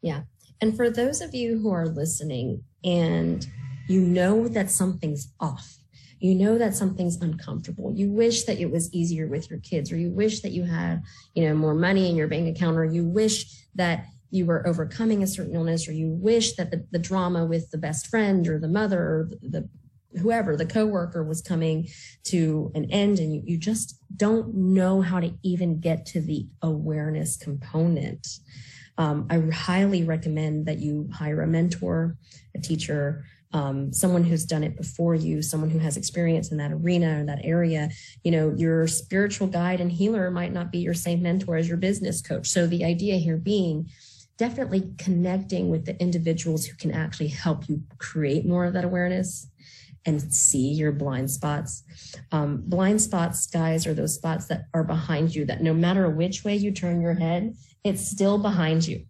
[0.02, 0.22] Yeah.
[0.60, 3.46] And for those of you who are listening and
[3.88, 5.76] you know that something's off,
[6.18, 7.92] you know that something's uncomfortable.
[7.94, 11.02] You wish that it was easier with your kids, or you wish that you had,
[11.34, 15.22] you know, more money in your bank account, or you wish that you were overcoming
[15.22, 18.58] a certain illness, or you wish that the, the drama with the best friend or
[18.58, 19.68] the mother or the, the
[20.20, 21.86] whoever the coworker was coming
[22.24, 26.46] to an end and you, you just don't know how to even get to the
[26.62, 28.26] awareness component
[28.98, 32.16] um, I highly recommend that you hire a mentor,
[32.54, 36.72] a teacher, um, someone who's done it before you, someone who has experience in that
[36.72, 37.90] arena or that area.
[38.24, 41.76] You know, your spiritual guide and healer might not be your same mentor as your
[41.76, 42.48] business coach.
[42.48, 43.88] So the idea here being
[44.36, 49.48] definitely connecting with the individuals who can actually help you create more of that awareness
[50.04, 51.82] and see your blind spots.
[52.32, 56.44] Um, blind spots, guys, are those spots that are behind you that no matter which
[56.44, 59.04] way you turn your head, it's still behind you.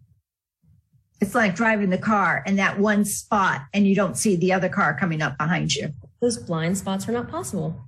[1.19, 4.69] It's like driving the car in that one spot and you don't see the other
[4.69, 5.89] car coming up behind you.
[6.21, 7.81] Those blind spots are not possible.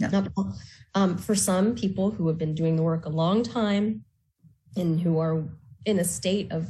[0.00, 0.08] No.
[0.08, 0.28] Not,
[0.94, 4.04] um, for some people who have been doing the work a long time
[4.76, 5.44] and who are
[5.86, 6.68] in a state of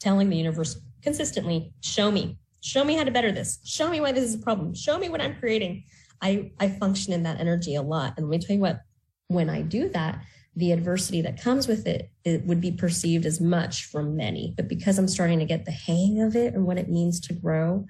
[0.00, 4.12] telling the universe consistently, show me, show me how to better this, show me why
[4.12, 5.84] this is a problem, show me what I'm creating.
[6.22, 8.14] I, I function in that energy a lot.
[8.16, 8.80] And let me tell you what,
[9.28, 10.22] when I do that,
[10.56, 14.54] the adversity that comes with it, it would be perceived as much from many.
[14.56, 17.34] But because I'm starting to get the hang of it and what it means to
[17.34, 17.86] grow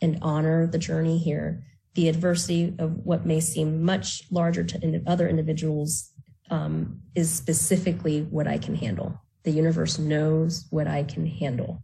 [0.00, 5.28] and honor the journey here, the adversity of what may seem much larger to other
[5.28, 6.12] individuals
[6.50, 9.20] um, is specifically what I can handle.
[9.44, 11.82] The universe knows what I can handle.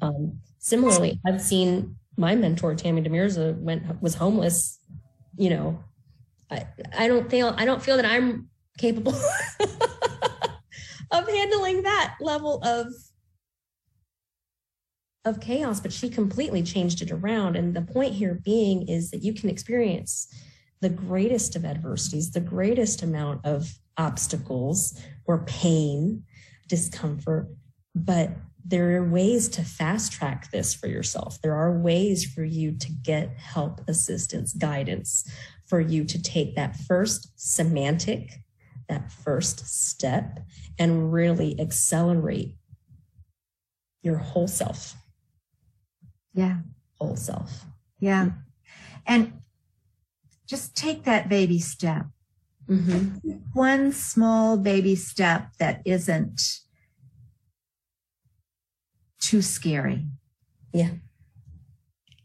[0.00, 4.78] Um, similarly, I've seen my mentor Tammy Demirza went was homeless.
[5.36, 5.84] You know,
[6.50, 9.14] I I don't feel I don't feel that I'm capable
[11.10, 12.92] of handling that level of
[15.24, 17.56] of chaos but she completely changed it around.
[17.56, 20.28] And the point here being is that you can experience
[20.80, 26.24] the greatest of adversities the greatest amount of obstacles or pain
[26.68, 27.48] discomfort
[27.94, 28.30] but
[28.64, 31.40] there are ways to fast track this for yourself.
[31.42, 35.30] There are ways for you to get help assistance guidance
[35.66, 38.32] for you to take that first semantic
[38.88, 40.40] that first step
[40.78, 42.56] and really accelerate
[44.02, 44.94] your whole self.
[46.34, 46.58] Yeah.
[47.00, 47.64] Whole self.
[47.98, 48.30] Yeah.
[49.06, 49.40] And
[50.46, 52.06] just take that baby step.
[52.68, 53.30] Mm-hmm.
[53.52, 56.40] One small baby step that isn't
[59.20, 60.06] too scary.
[60.72, 60.90] Yeah.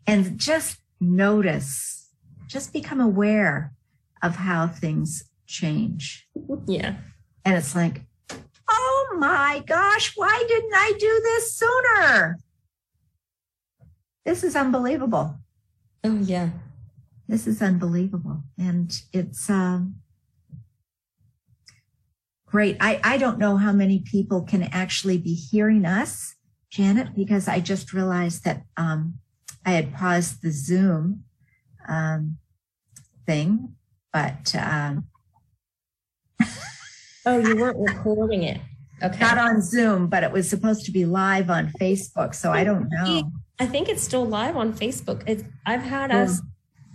[0.08, 2.10] And just notice,
[2.48, 3.74] just become aware
[4.22, 6.28] of how things change.
[6.68, 6.96] Yeah.
[7.44, 8.04] And it's like,
[8.70, 12.38] oh my gosh, why didn't I do this sooner?
[14.26, 15.40] This is unbelievable.
[16.04, 16.50] Oh, yeah.
[17.28, 18.44] This is unbelievable.
[18.58, 19.96] And it's um,
[22.46, 22.78] great.
[22.80, 26.36] I, I don't know how many people can actually be hearing us,
[26.70, 29.16] Janet, because I just realized that um,
[29.66, 31.24] I had paused the Zoom
[31.88, 32.38] um,
[33.26, 33.76] thing,
[34.14, 35.09] but um,
[37.25, 38.62] Oh, you weren't recording it.
[39.04, 39.19] Okay.
[39.19, 42.36] Not on Zoom, but it was supposed to be live on Facebook.
[42.36, 43.32] So I don't know.
[43.60, 45.23] I think it's still live on Facebook.
[45.28, 46.19] It's, I've had oh.
[46.19, 46.41] us,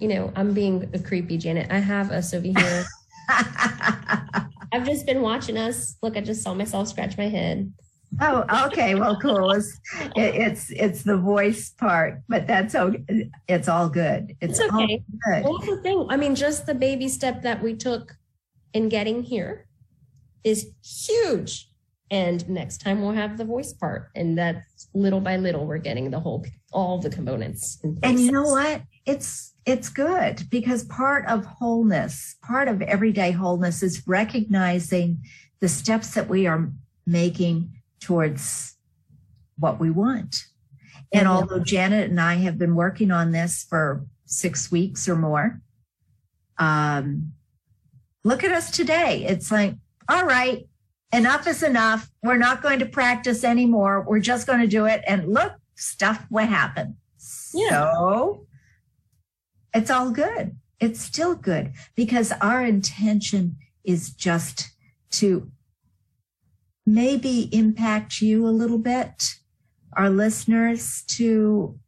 [0.01, 1.71] you know, I'm being a creepy Janet.
[1.71, 2.85] I have us over here.
[3.29, 5.97] I've just been watching us.
[6.03, 7.73] Look, I just saw myself scratch my head.
[8.21, 8.95] Oh, okay.
[8.95, 9.53] Well, cool.
[9.53, 9.81] It's,
[10.17, 13.31] it, it's it's the voice part, but that's okay.
[13.49, 14.37] It's all good.
[14.41, 14.73] It's, It's okay.
[14.73, 15.45] all good.
[15.45, 16.07] Well, the thing.
[16.11, 18.17] I mean, just the baby step that we took
[18.75, 19.67] in getting here
[20.43, 21.71] is huge.
[22.11, 26.11] And next time we'll have the voice part, and that's little by little we're getting
[26.11, 27.79] the whole all the components.
[28.03, 28.83] And you know what?
[29.07, 35.23] It's it's good because part of wholeness, part of everyday wholeness is recognizing
[35.61, 36.71] the steps that we are
[37.07, 38.77] making towards
[39.59, 40.45] what we want.
[41.13, 45.61] And although Janet and I have been working on this for six weeks or more,
[46.59, 47.33] um,
[48.25, 49.25] look at us today.
[49.29, 49.75] It's like,
[50.09, 50.67] all right,
[51.13, 52.11] enough is enough.
[52.23, 54.05] We're not going to practice anymore.
[54.07, 55.03] We're just going to do it.
[55.07, 56.97] And look, stuff what happened.
[57.53, 57.93] Yeah.
[57.93, 58.47] So
[59.73, 60.57] it's all good.
[60.81, 64.71] It's still good because our intention is just
[65.13, 65.51] to
[66.87, 69.37] maybe impact you a little bit,
[69.97, 71.79] our listeners, to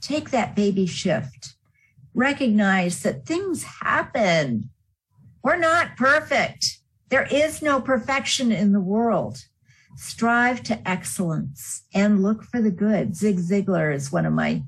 [0.00, 1.54] take that baby shift.
[2.14, 4.70] Recognize that things happen.
[5.48, 6.76] We're not perfect.
[7.08, 9.46] There is no perfection in the world.
[9.96, 13.16] Strive to excellence and look for the good.
[13.16, 14.62] Zig Ziglar is one of my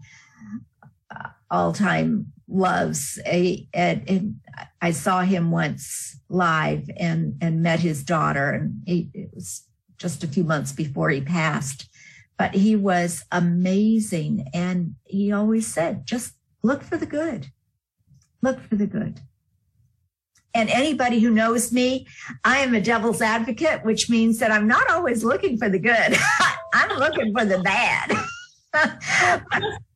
[1.15, 3.19] uh, all-time loves.
[3.27, 4.37] A, and, and
[4.81, 9.67] I saw him once live and and met his daughter, and he, it was
[9.99, 11.91] just a few months before he passed.
[12.39, 17.49] But he was amazing, and he always said, "Just look for the good.
[18.41, 19.21] Look for the good."
[20.55, 22.07] And anybody who knows me,
[22.45, 26.17] I am a devil's advocate, which means that I'm not always looking for the good.
[26.75, 28.13] I'm looking for the bad.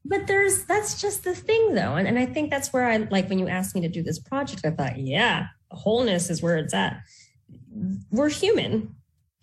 [0.04, 3.28] but there's that's just the thing though and, and i think that's where i like
[3.28, 6.74] when you asked me to do this project i thought yeah wholeness is where it's
[6.74, 7.00] at
[8.10, 8.94] we're human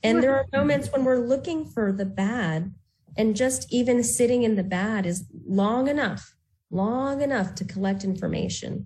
[0.04, 2.74] and there are moments when we're looking for the bad
[3.17, 6.36] and just even sitting in the bad is long enough
[6.69, 8.86] long enough to collect information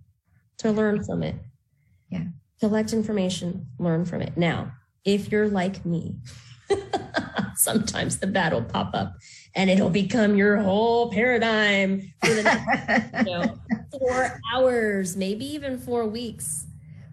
[0.58, 1.36] to learn from it
[2.10, 2.24] Yeah.
[2.60, 4.72] collect information learn from it now
[5.04, 6.16] if you're like me
[7.56, 9.16] sometimes the bad will pop up
[9.56, 13.58] and it'll become your whole paradigm for the next you know,
[14.00, 16.68] four hours, maybe even four weeks.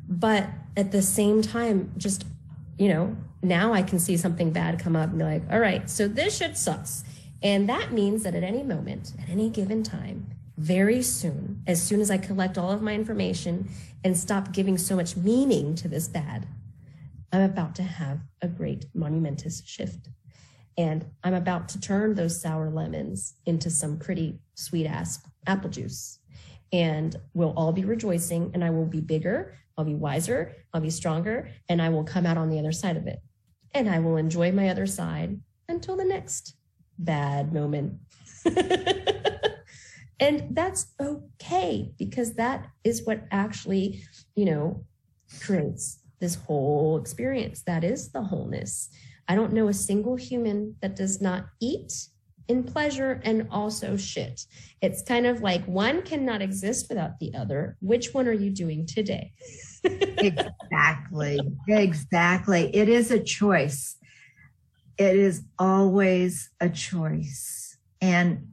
[0.08, 2.24] But at the same time, just,
[2.78, 5.88] you know, now I can see something bad come up and be like, all right,
[5.88, 7.04] so this shit sucks.
[7.42, 12.00] And that means that at any moment, at any given time, very soon, as soon
[12.00, 13.68] as I collect all of my information
[14.04, 16.46] and stop giving so much meaning to this bad,
[17.32, 20.08] I'm about to have a great monumentous shift.
[20.76, 26.18] And I'm about to turn those sour lemons into some pretty sweet ass apple juice.
[26.72, 30.90] And we'll all be rejoicing, and I will be bigger, I'll be wiser, I'll be
[30.90, 33.20] stronger, and I will come out on the other side of it.
[33.74, 36.54] And I will enjoy my other side until the next
[36.98, 37.94] bad moment.
[40.22, 44.04] and that's okay because that is what actually,
[44.36, 44.84] you know,
[45.40, 47.62] creates this whole experience.
[47.66, 48.88] That is the wholeness.
[49.26, 51.92] I don't know a single human that does not eat
[52.46, 54.42] in pleasure and also shit.
[54.80, 57.76] It's kind of like one cannot exist without the other.
[57.80, 59.32] Which one are you doing today?
[59.84, 61.52] exactly.
[61.66, 62.76] Exactly.
[62.76, 63.96] It is a choice.
[64.98, 67.76] It is always a choice.
[68.00, 68.51] And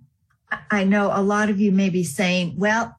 [0.72, 2.96] I- know a lot of you may be saying, well,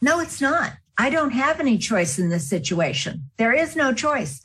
[0.00, 0.74] no, it's not.
[0.96, 3.30] I don't have any choice in this situation.
[3.36, 4.40] There is no choice.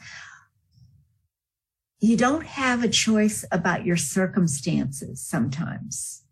[2.00, 6.24] You don't have a choice about your circumstances sometimes,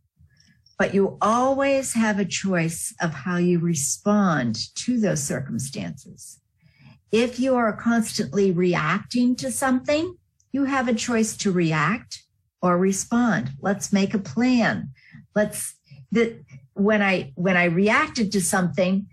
[0.77, 6.39] but you always have a choice of how you respond to those circumstances.
[7.11, 10.17] If you are constantly reacting to something,
[10.51, 12.23] you have a choice to react
[12.61, 13.51] or respond.
[13.59, 14.91] Let's make a plan.
[15.35, 15.75] Let's
[16.11, 19.07] that when I when I reacted to something,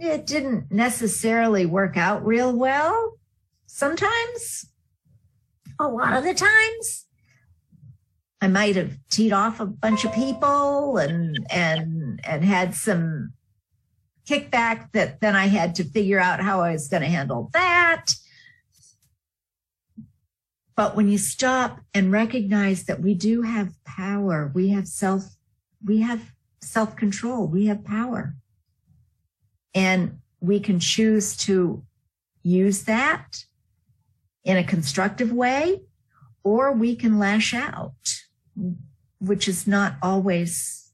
[0.00, 3.18] it didn't necessarily work out real well.
[3.66, 4.66] Sometimes,
[5.80, 7.06] a lot of the times,
[8.40, 13.32] I might have teed off a bunch of people and and and had some
[14.26, 18.06] kickback that then I had to figure out how I was going to handle that.
[20.76, 25.33] But when you stop and recognize that we do have power, we have self,
[25.84, 28.34] we have self control, we have power.
[29.74, 31.84] And we can choose to
[32.42, 33.44] use that
[34.44, 35.80] in a constructive way,
[36.42, 37.92] or we can lash out,
[39.18, 40.92] which is not always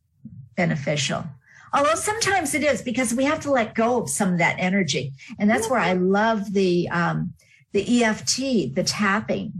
[0.57, 1.25] beneficial.
[1.73, 5.13] Although sometimes it is because we have to let go of some of that energy.
[5.39, 7.35] And that's where I love the, um,
[7.73, 9.53] the EFT, the tapping,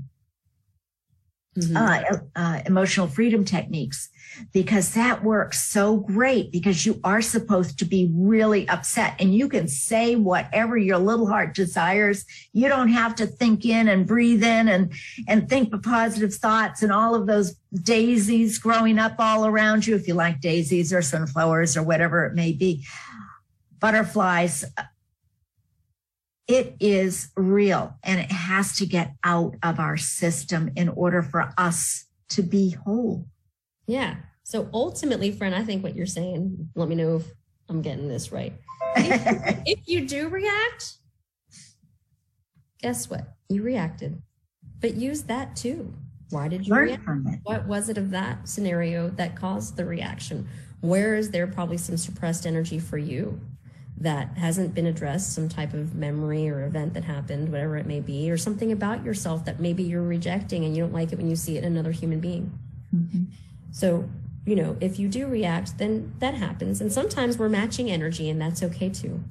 [1.59, 1.77] mm-hmm.
[1.77, 4.09] uh, uh, emotional freedom techniques
[4.53, 9.49] because that works so great because you are supposed to be really upset and you
[9.49, 12.25] can say whatever your little heart desires.
[12.53, 14.93] You don't have to think in and breathe in and,
[15.29, 19.95] and think of positive thoughts and all of those daisies growing up all around you.
[19.97, 22.85] If you like daisies or sunflowers or whatever it may be,
[23.81, 24.65] butterflies,
[26.51, 31.53] it is real and it has to get out of our system in order for
[31.57, 33.27] us to be whole.
[33.87, 34.17] Yeah.
[34.43, 37.27] So ultimately, friend, I think what you're saying, let me know if
[37.69, 38.53] I'm getting this right.
[38.97, 40.95] If, if you do react,
[42.83, 43.37] guess what?
[43.49, 44.21] You reacted,
[44.81, 45.95] but use that too.
[46.31, 47.05] Why did you Learn react?
[47.05, 47.41] From it.
[47.45, 50.49] What was it of that scenario that caused the reaction?
[50.81, 53.41] Where is there probably some suppressed energy for you?
[54.01, 58.01] That hasn't been addressed, some type of memory or event that happened, whatever it may
[58.01, 61.29] be, or something about yourself that maybe you're rejecting and you don't like it when
[61.29, 62.59] you see it in another human being.
[62.95, 63.25] Mm-hmm.
[63.73, 64.09] So,
[64.47, 66.81] you know, if you do react, then that happens.
[66.81, 69.23] And sometimes we're matching energy, and that's okay too.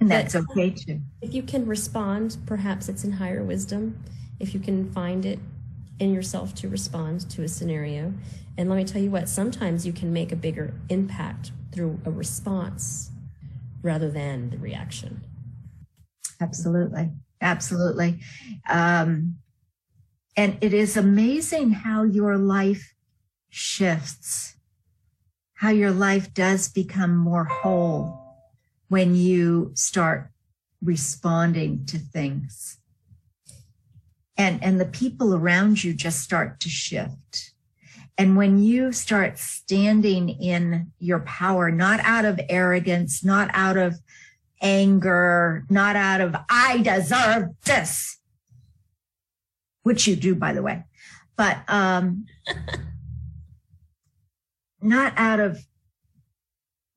[0.00, 1.00] And that's but okay too.
[1.20, 4.02] If you can respond, perhaps it's in higher wisdom.
[4.40, 5.38] If you can find it
[5.98, 8.14] in yourself to respond to a scenario.
[8.56, 12.10] And let me tell you what, sometimes you can make a bigger impact through a
[12.10, 13.10] response
[13.84, 15.22] rather than the reaction.
[16.40, 17.12] Absolutely.
[17.40, 18.20] Absolutely.
[18.68, 19.36] Um,
[20.36, 22.94] and it is amazing how your life
[23.50, 24.56] shifts,
[25.54, 28.18] how your life does become more whole
[28.88, 30.30] when you start
[30.82, 32.78] responding to things.
[34.36, 37.53] And, and the people around you just start to shift.
[38.16, 43.96] And when you start standing in your power, not out of arrogance, not out of
[44.62, 48.18] anger, not out of, I deserve this,
[49.82, 50.84] which you do, by the way,
[51.36, 52.26] but, um,
[54.80, 55.58] not out of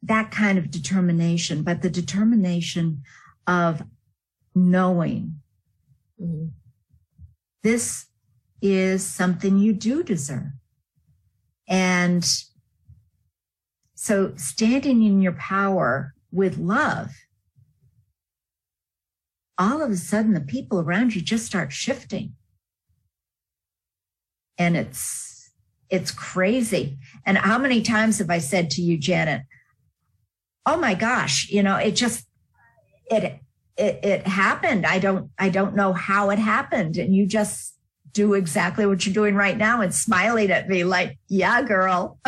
[0.04, 3.04] that kind of determination, but the determination
[3.48, 3.82] of
[4.54, 5.40] knowing
[6.22, 6.48] mm-hmm.
[7.64, 8.06] this
[8.62, 10.52] is something you do deserve.
[11.68, 12.26] And
[13.96, 17.12] so standing in your power with love,
[19.58, 22.34] all of a sudden the people around you just start shifting.
[24.58, 25.52] And it's,
[25.90, 26.98] it's crazy.
[27.26, 29.44] And how many times have I said to you, Janet,
[30.66, 32.28] oh my gosh, you know, it just,
[33.10, 33.40] it,
[33.78, 34.86] it, it happened.
[34.86, 36.98] I don't, I don't know how it happened.
[36.98, 37.77] And you just
[38.18, 42.20] do exactly what you're doing right now and smiling at me like, yeah, girl.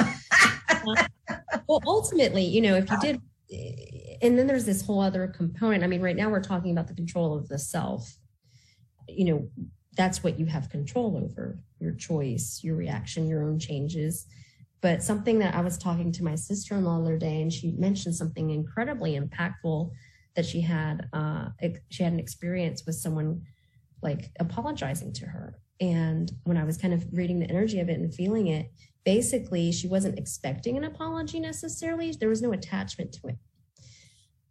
[1.67, 3.21] well, ultimately, you know, if you did,
[4.21, 5.83] and then there's this whole other component.
[5.83, 8.17] I mean, right now we're talking about the control of the self.
[9.07, 9.49] You know,
[9.97, 14.27] that's what you have control over your choice, your reaction, your own changes.
[14.81, 17.51] But something that I was talking to my sister in law the other day, and
[17.51, 19.89] she mentioned something incredibly impactful
[20.35, 21.09] that she had.
[21.13, 21.47] Uh,
[21.89, 23.41] she had an experience with someone
[24.03, 27.99] like apologizing to her and when I was kind of reading the energy of it
[27.99, 28.71] and feeling it,
[29.05, 32.11] basically, she wasn't expecting an apology necessarily.
[32.11, 33.37] There was no attachment to it.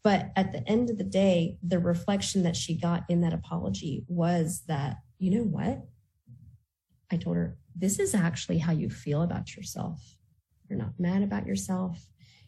[0.03, 4.05] But at the end of the day, the reflection that she got in that apology
[4.09, 5.85] was that, you know what?
[7.11, 10.17] I told her, this is actually how you feel about yourself.
[10.69, 12.07] You're not mad about yourself.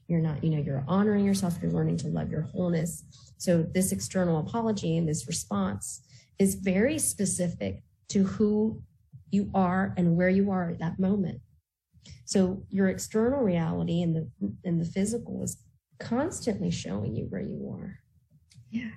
[0.09, 1.59] You're not, you know, you're honoring yourself.
[1.61, 3.05] You're learning to love your wholeness.
[3.37, 6.03] So this external apology and this response
[6.39, 8.83] is very specific to who
[9.31, 11.41] you are and where you are at that moment.
[12.25, 14.31] So your external reality and the
[14.65, 15.63] and the physical is
[15.99, 17.99] constantly showing you where you are.
[18.71, 18.91] Yeah.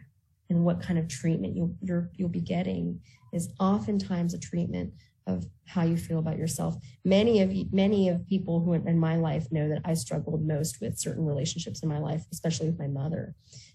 [0.49, 2.99] And what kind of treatment you'll you will be getting
[3.31, 4.93] is oftentimes a treatment
[5.25, 6.75] of how you feel about yourself.
[7.05, 10.81] Many of you, many of people who in my life know that I struggled most
[10.81, 13.33] with certain relationships in my life, especially with my mother.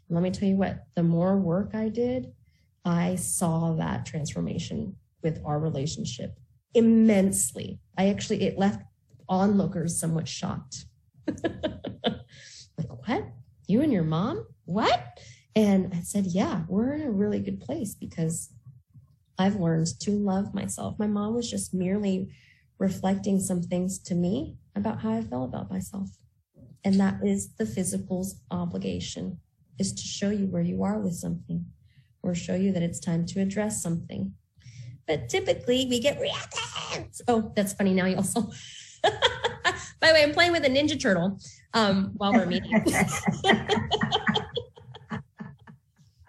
[0.08, 2.32] And let me tell you what, the more work I did,
[2.84, 6.38] I saw that transformation with our relationship
[6.74, 7.80] immensely.
[7.96, 8.82] I actually, it left
[9.28, 10.84] onlookers somewhat shocked.
[11.26, 13.24] like, what?
[13.66, 14.46] You and your mom?
[14.64, 15.18] What?
[15.54, 18.50] And I said, yeah, we're in a really good place because
[19.38, 20.98] I've learned to love myself.
[20.98, 22.32] My mom was just merely
[22.78, 26.10] reflecting some things to me about how I felt about myself.
[26.84, 29.40] And that is the physical's obligation
[29.78, 31.66] is to show you where you are with something
[32.22, 34.34] or show you that it's time to address something
[35.08, 37.20] but typically we get reactions.
[37.26, 37.94] Oh, that's funny.
[37.94, 38.42] Now you also.
[40.00, 41.40] By the way, I'm playing with a Ninja Turtle
[41.74, 42.70] um, while we're meeting.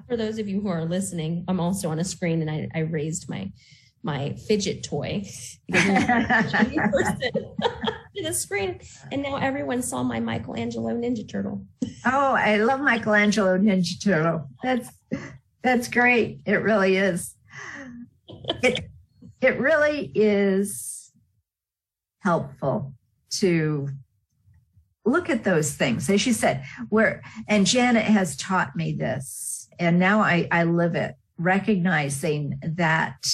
[0.07, 2.79] for those of you who are listening, I'm also on a screen and I, I
[2.79, 3.51] raised my
[4.01, 5.23] my fidget toy
[5.69, 5.73] to
[8.15, 8.79] the screen,
[9.11, 11.65] and now everyone saw my Michelangelo Ninja Turtle.
[12.05, 14.47] Oh, I love Michelangelo Ninja Turtle.
[14.63, 14.89] That's
[15.61, 16.39] that's great.
[16.45, 17.35] It really is.
[18.63, 18.89] It
[19.41, 21.11] it really is
[22.19, 22.93] helpful
[23.29, 23.89] to
[25.05, 29.97] look at those things as you said where and janet has taught me this and
[29.97, 33.25] now i i live it recognizing that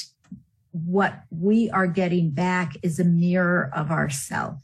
[0.72, 4.60] what we are getting back is a mirror of ourself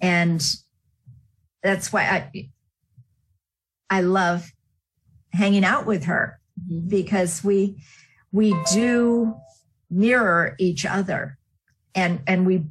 [0.00, 0.56] and
[1.62, 2.48] that's why i
[3.88, 4.50] i love
[5.32, 6.88] hanging out with her mm-hmm.
[6.88, 7.80] because we
[8.32, 9.34] we do
[9.88, 11.38] mirror each other
[11.94, 12.64] and and we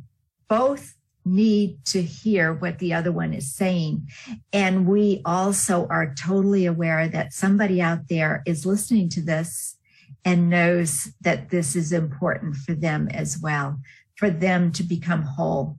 [0.47, 0.95] both
[1.25, 4.07] need to hear what the other one is saying.
[4.53, 9.75] And we also are totally aware that somebody out there is listening to this
[10.23, 13.79] and knows that this is important for them as well,
[14.15, 15.77] for them to become whole.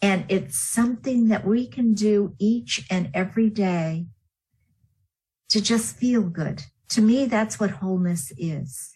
[0.00, 4.06] And it's something that we can do each and every day
[5.48, 6.62] to just feel good.
[6.90, 8.93] To me, that's what wholeness is,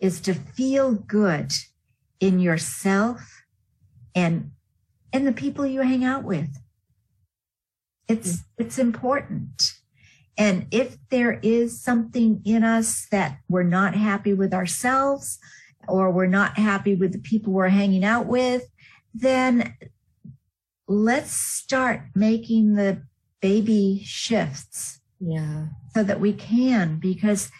[0.00, 1.52] is to feel good
[2.18, 3.44] in yourself
[4.14, 4.50] and
[5.12, 6.60] and the people you hang out with.
[8.08, 9.72] It's, it's important.
[10.36, 15.38] And if there is something in us that we're not happy with ourselves
[15.88, 18.64] or we're not happy with the people we're hanging out with,
[19.12, 19.74] then
[20.88, 23.02] let's start making the
[23.40, 25.00] baby shifts.
[25.18, 25.66] Yeah.
[25.94, 27.50] So that we can, because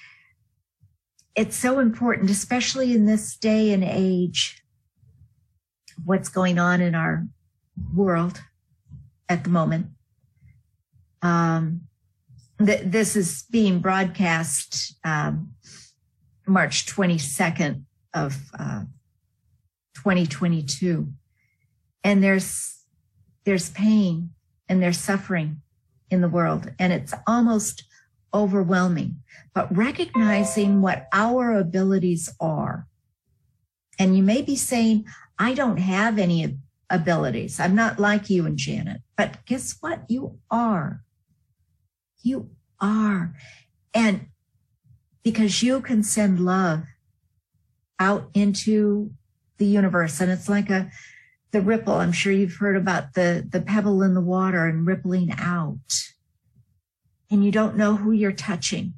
[1.34, 4.62] it's so important, especially in this day and age,
[6.04, 7.26] what's going on in our
[7.94, 8.40] world
[9.28, 9.86] at the moment.
[11.22, 11.82] Um,
[12.64, 15.52] th- this is being broadcast um,
[16.46, 17.82] March 22nd
[18.14, 18.84] of uh,
[19.96, 21.12] 2022,
[22.02, 22.76] and there's
[23.44, 24.30] there's pain
[24.68, 25.62] and there's suffering
[26.10, 27.84] in the world, and it's almost
[28.32, 29.22] overwhelming.
[29.54, 32.86] But recognizing what our abilities are,
[33.98, 35.06] and you may be saying,
[35.38, 36.58] "I don't have any
[36.90, 37.60] abilities.
[37.60, 40.02] I'm not like you and Janet, but guess what?
[40.08, 41.02] You are.
[42.22, 42.50] You
[42.80, 43.34] are.
[43.94, 44.26] And
[45.22, 46.84] because you can send love
[47.98, 49.12] out into
[49.58, 50.90] the universe and it's like a
[51.52, 55.30] the ripple i'm sure you've heard about the the pebble in the water and rippling
[55.36, 55.76] out
[57.30, 58.94] and you don't know who you're touching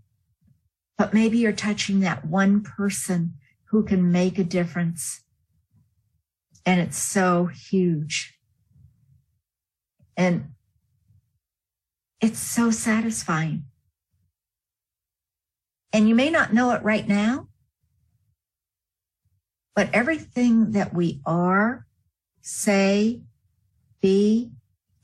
[0.98, 5.22] but maybe you're touching that one person who can make a difference
[6.64, 8.38] and it's so huge.
[10.16, 10.50] And
[12.20, 13.64] it's so satisfying.
[15.92, 17.48] And you may not know it right now,
[19.74, 21.86] but everything that we are,
[22.40, 23.22] say,
[24.00, 24.52] be,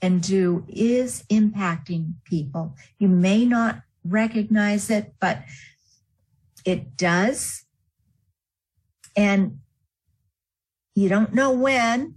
[0.00, 2.76] and do is impacting people.
[2.98, 5.42] You may not recognize it, but
[6.64, 7.64] it does.
[9.16, 9.60] And
[10.94, 12.14] you don't know when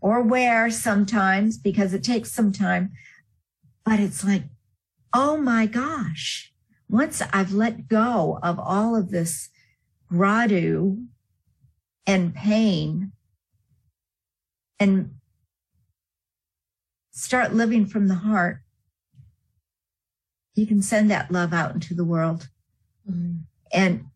[0.00, 2.92] or where sometimes because it takes some time,
[3.84, 4.44] but it's like,
[5.14, 6.52] oh my gosh,
[6.88, 9.48] once I've let go of all of this
[10.10, 11.06] gradu
[12.06, 13.12] and pain
[14.78, 15.14] and
[17.12, 18.58] start living from the heart,
[20.54, 22.48] you can send that love out into the world.
[23.08, 23.42] Mm.
[23.72, 24.06] And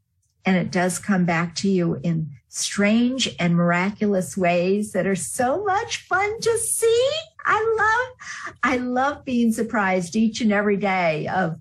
[0.45, 5.65] and it does come back to you in strange and miraculous ways that are so
[5.65, 7.11] much fun to see.
[7.45, 11.59] I love, I love being surprised each and every day of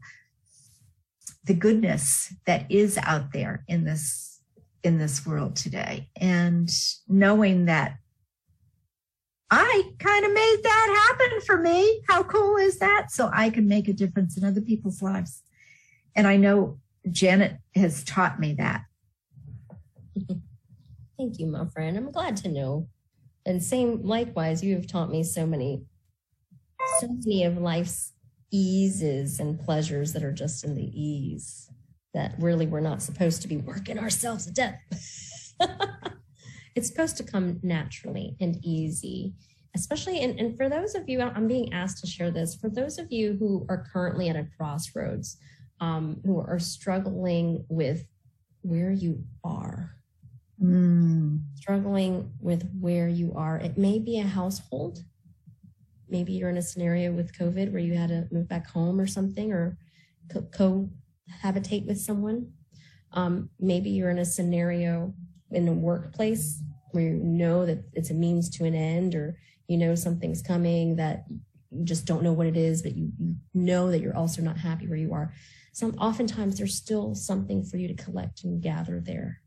[1.43, 4.39] the goodness that is out there in this,
[4.83, 6.09] in this world today.
[6.15, 6.71] And
[7.07, 7.97] knowing that
[9.57, 12.01] I kind of made that happen for me.
[12.09, 13.09] How cool is that?
[13.09, 15.43] So I can make a difference in other people's lives.
[16.13, 16.79] And I know
[17.09, 18.81] Janet has taught me that.
[21.17, 21.95] Thank you, my friend.
[21.95, 22.89] I'm glad to know.
[23.45, 25.85] And same likewise, you have taught me so many,
[26.99, 28.11] so many of life's
[28.51, 31.69] eases and pleasures that are just in the ease
[32.13, 34.81] that really we're not supposed to be working ourselves to death.
[36.75, 39.33] it's supposed to come naturally and easy
[39.75, 42.97] especially and, and for those of you i'm being asked to share this for those
[42.97, 45.37] of you who are currently at a crossroads
[45.79, 48.05] um, who are struggling with
[48.61, 49.95] where you are,
[50.61, 51.39] mm.
[51.55, 53.57] struggling with where you are.
[53.57, 55.03] It may be a household.
[56.09, 59.07] Maybe you're in a scenario with COVID where you had to move back home or
[59.07, 59.77] something, or
[60.31, 60.47] co-
[61.43, 62.51] cohabitate with someone.
[63.11, 65.13] Um, maybe you're in a scenario
[65.51, 66.61] in a workplace
[66.95, 69.37] where you know that it's a means to an end or
[69.67, 71.25] you know something's coming that
[71.71, 74.57] you just don't know what it is, but you, you know that you're also not
[74.57, 75.33] happy where you are.
[75.73, 79.41] Some oftentimes there's still something for you to collect and gather there.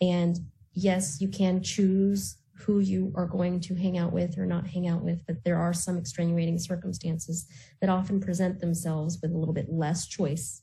[0.00, 0.38] And
[0.74, 4.86] yes, you can choose who you are going to hang out with or not hang
[4.86, 7.46] out with, but there are some extenuating circumstances
[7.80, 10.62] that often present themselves with a little bit less choice.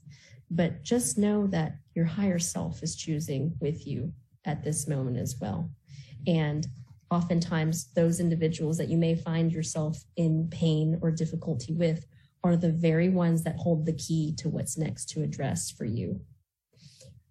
[0.52, 4.14] But just know that your higher self is choosing with you
[4.46, 5.70] at this moment as well.
[6.28, 6.68] And
[7.12, 12.06] oftentimes, those individuals that you may find yourself in pain or difficulty with
[12.44, 16.22] are the very ones that hold the key to what's next to address for you.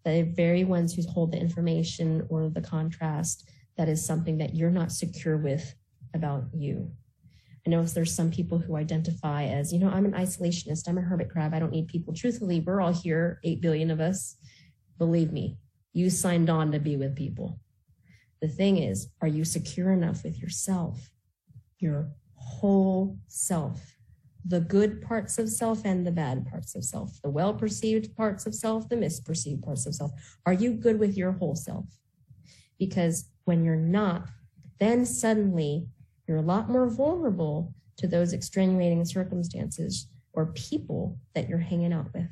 [0.04, 4.70] The very ones who hold the information or the contrast that is something that you're
[4.70, 5.74] not secure with
[6.14, 6.90] about you.
[7.66, 11.02] I know there's some people who identify as, you know, I'm an isolationist, I'm a
[11.02, 12.14] hermit crab, I don't need people.
[12.14, 14.36] Truthfully, we're all here, 8 billion of us.
[14.96, 15.58] Believe me,
[15.92, 17.60] you signed on to be with people.
[18.40, 21.10] The thing is, are you secure enough with yourself,
[21.78, 23.96] your whole self,
[24.44, 28.46] the good parts of self and the bad parts of self, the well perceived parts
[28.46, 30.12] of self, the misperceived parts of self?
[30.46, 31.86] Are you good with your whole self?
[32.78, 34.28] Because when you're not,
[34.78, 35.88] then suddenly
[36.26, 42.06] you're a lot more vulnerable to those extenuating circumstances or people that you're hanging out
[42.14, 42.28] with.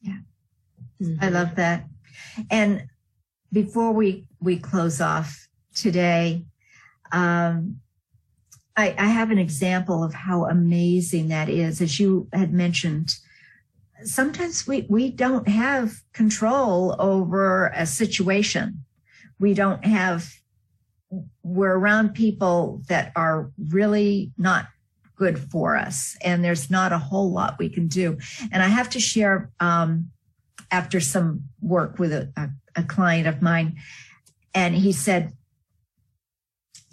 [0.00, 0.18] Yeah.
[1.02, 1.22] Mm-hmm.
[1.24, 1.86] I love that.
[2.50, 2.86] And
[3.52, 6.44] before we, we close off today,
[7.12, 7.80] um,
[8.76, 11.80] I, I have an example of how amazing that is.
[11.80, 13.16] As you had mentioned,
[14.04, 18.84] sometimes we, we don't have control over a situation.
[19.38, 20.32] We don't have,
[21.42, 24.66] we're around people that are really not
[25.16, 26.16] good for us.
[26.22, 28.18] And there's not a whole lot we can do.
[28.52, 30.10] And I have to share, um,
[30.70, 33.76] after some work with a, a, a client of mine,
[34.54, 35.32] and he said,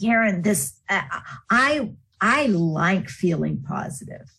[0.01, 1.01] Karen, this uh,
[1.49, 4.31] I I like feeling positive.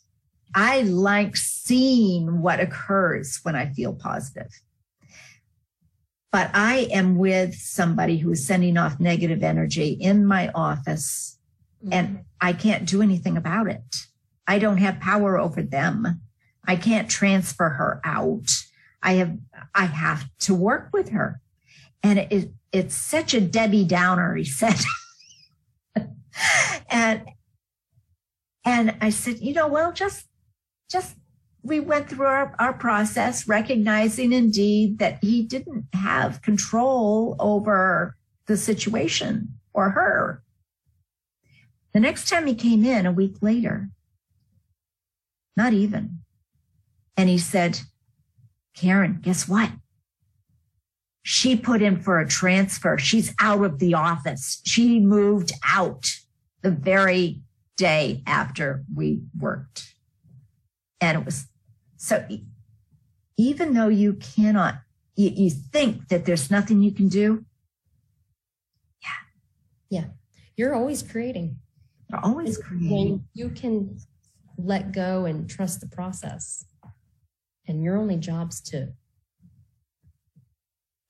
[0.55, 4.51] I like seeing what occurs when I feel positive.
[6.31, 11.39] But I am with somebody who is sending off negative energy in my office
[11.83, 11.93] mm-hmm.
[11.93, 14.07] and I can't do anything about it.
[14.47, 16.21] I don't have power over them.
[16.67, 18.49] I can't transfer her out.
[19.03, 19.37] I have
[19.75, 21.41] I have to work with her.
[22.03, 24.79] And it, it's such a Debbie Downer, he said.
[26.91, 27.23] and
[28.65, 30.27] and I said, you know, well, just
[30.91, 31.17] just
[31.63, 38.57] we went through our, our process, recognizing indeed that he didn't have control over the
[38.57, 40.43] situation or her.
[41.93, 43.91] The next time he came in a week later,
[45.57, 46.21] not even.
[47.17, 47.81] And he said,
[48.79, 49.71] Karen, guess what?
[51.23, 52.97] She put in for a transfer.
[52.97, 54.61] She's out of the office.
[54.65, 56.11] She moved out
[56.63, 57.43] the very
[57.77, 59.95] day after we worked.
[61.01, 61.47] And it was
[61.97, 62.27] so
[63.37, 64.81] even though you cannot,
[65.17, 67.45] you, you think that there's nothing you can do.
[69.03, 70.01] Yeah.
[70.01, 70.05] Yeah.
[70.57, 71.57] You're always creating.
[72.11, 73.25] You're always creating.
[73.35, 73.99] You can
[74.57, 76.65] let go and trust the process.
[77.69, 78.95] And your only job's to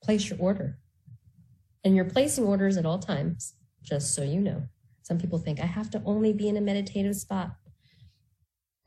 [0.03, 0.77] place your order.
[1.83, 4.63] And you're placing orders at all times, just so you know.
[5.01, 7.51] Some people think I have to only be in a meditative spot.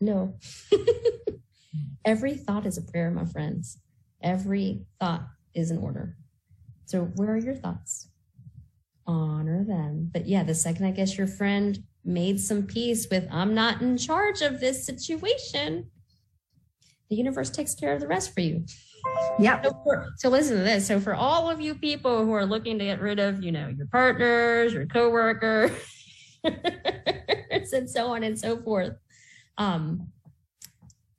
[0.00, 0.38] No.
[2.04, 3.78] Every thought is a prayer, my friends.
[4.22, 6.16] Every thought is an order.
[6.84, 8.08] So, where are your thoughts?
[9.06, 10.10] Honor them.
[10.12, 13.96] But yeah, the second I guess your friend made some peace with, I'm not in
[13.96, 15.90] charge of this situation,
[17.12, 18.64] the universe takes care of the rest for you.
[19.38, 19.60] Yeah.
[19.62, 20.86] So, so, listen to this.
[20.86, 23.68] So for all of you people who are looking to get rid of, you know,
[23.68, 25.72] your partners, your coworkers,
[26.42, 28.94] and so on and so forth.
[29.58, 30.08] Um,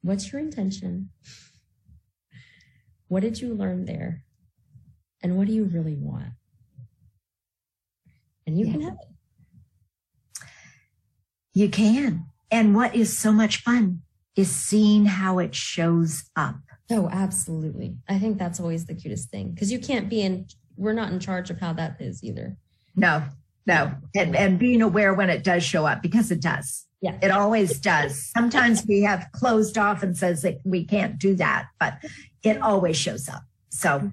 [0.01, 1.09] what's your intention?
[3.07, 4.23] What did you learn there?
[5.21, 6.33] And what do you really want?
[8.47, 8.71] And you yeah.
[8.71, 10.47] can have it.
[11.53, 12.25] You can.
[12.49, 14.02] And what is so much fun
[14.35, 16.55] is seeing how it shows up.
[16.91, 17.97] Oh, absolutely.
[18.09, 21.19] I think that's always the cutest thing because you can't be in, we're not in
[21.19, 22.57] charge of how that is either.
[22.95, 23.23] No,
[23.65, 23.93] no.
[24.15, 26.85] And, and being aware when it does show up because it does.
[27.01, 27.17] Yeah.
[27.21, 28.31] It always does.
[28.35, 31.97] Sometimes we have closed off and says that we can't do that, but
[32.43, 33.43] it always shows up.
[33.69, 34.11] So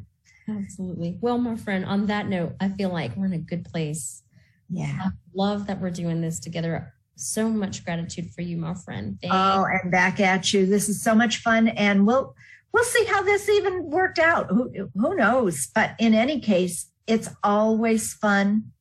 [0.48, 1.18] absolutely.
[1.20, 4.22] Well, my friend, on that note, I feel like we're in a good place.
[4.68, 4.98] Yeah.
[5.04, 6.92] I love that we're doing this together.
[7.16, 9.18] So much gratitude for you, my friend.
[9.20, 10.66] Thank oh, and back at you.
[10.66, 11.68] This is so much fun.
[11.68, 12.34] And we'll
[12.72, 14.48] we'll see how this even worked out.
[14.48, 15.68] Who who knows?
[15.74, 18.72] But in any case, it's always fun.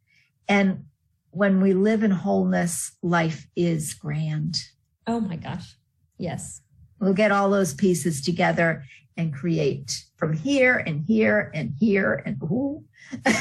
[0.48, 0.86] And
[1.32, 4.58] when we live in wholeness, life is grand.
[5.06, 5.76] Oh my gosh.
[6.18, 6.62] Yes.
[7.00, 8.84] We'll get all those pieces together
[9.16, 12.84] and create from here and here and here and ooh.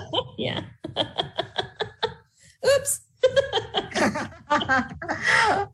[0.38, 0.62] yeah.
[2.66, 3.00] Oops.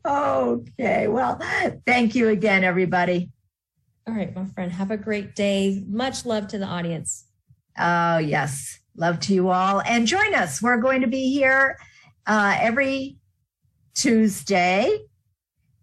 [0.05, 1.07] Okay.
[1.07, 1.39] Well,
[1.85, 3.31] thank you again, everybody.
[4.07, 4.71] All right, my friend.
[4.71, 5.83] Have a great day.
[5.87, 7.25] Much love to the audience.
[7.77, 8.79] Oh, yes.
[8.95, 9.81] Love to you all.
[9.81, 10.61] And join us.
[10.61, 11.77] We're going to be here
[12.25, 13.17] uh, every
[13.93, 14.99] Tuesday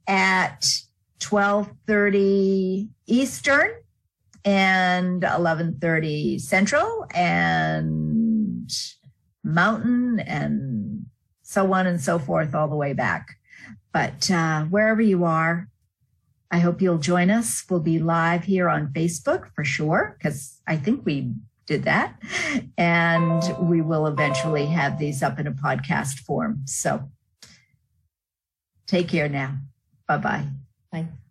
[0.07, 0.65] at
[1.21, 3.71] 12:30 Eastern
[4.45, 8.71] and 11:30 Central and
[9.43, 10.76] Mountain and
[11.57, 13.39] so on and so forth all the way back.
[13.91, 15.69] But uh, wherever you are,
[16.51, 17.65] I hope you'll join us.
[17.71, 21.33] We'll be live here on Facebook for sure, because I think we
[21.65, 22.21] did that.
[22.77, 26.61] And we will eventually have these up in a podcast form.
[26.67, 27.11] So
[28.87, 29.57] take care now.
[30.07, 30.47] Bye bye
[30.93, 31.26] bye.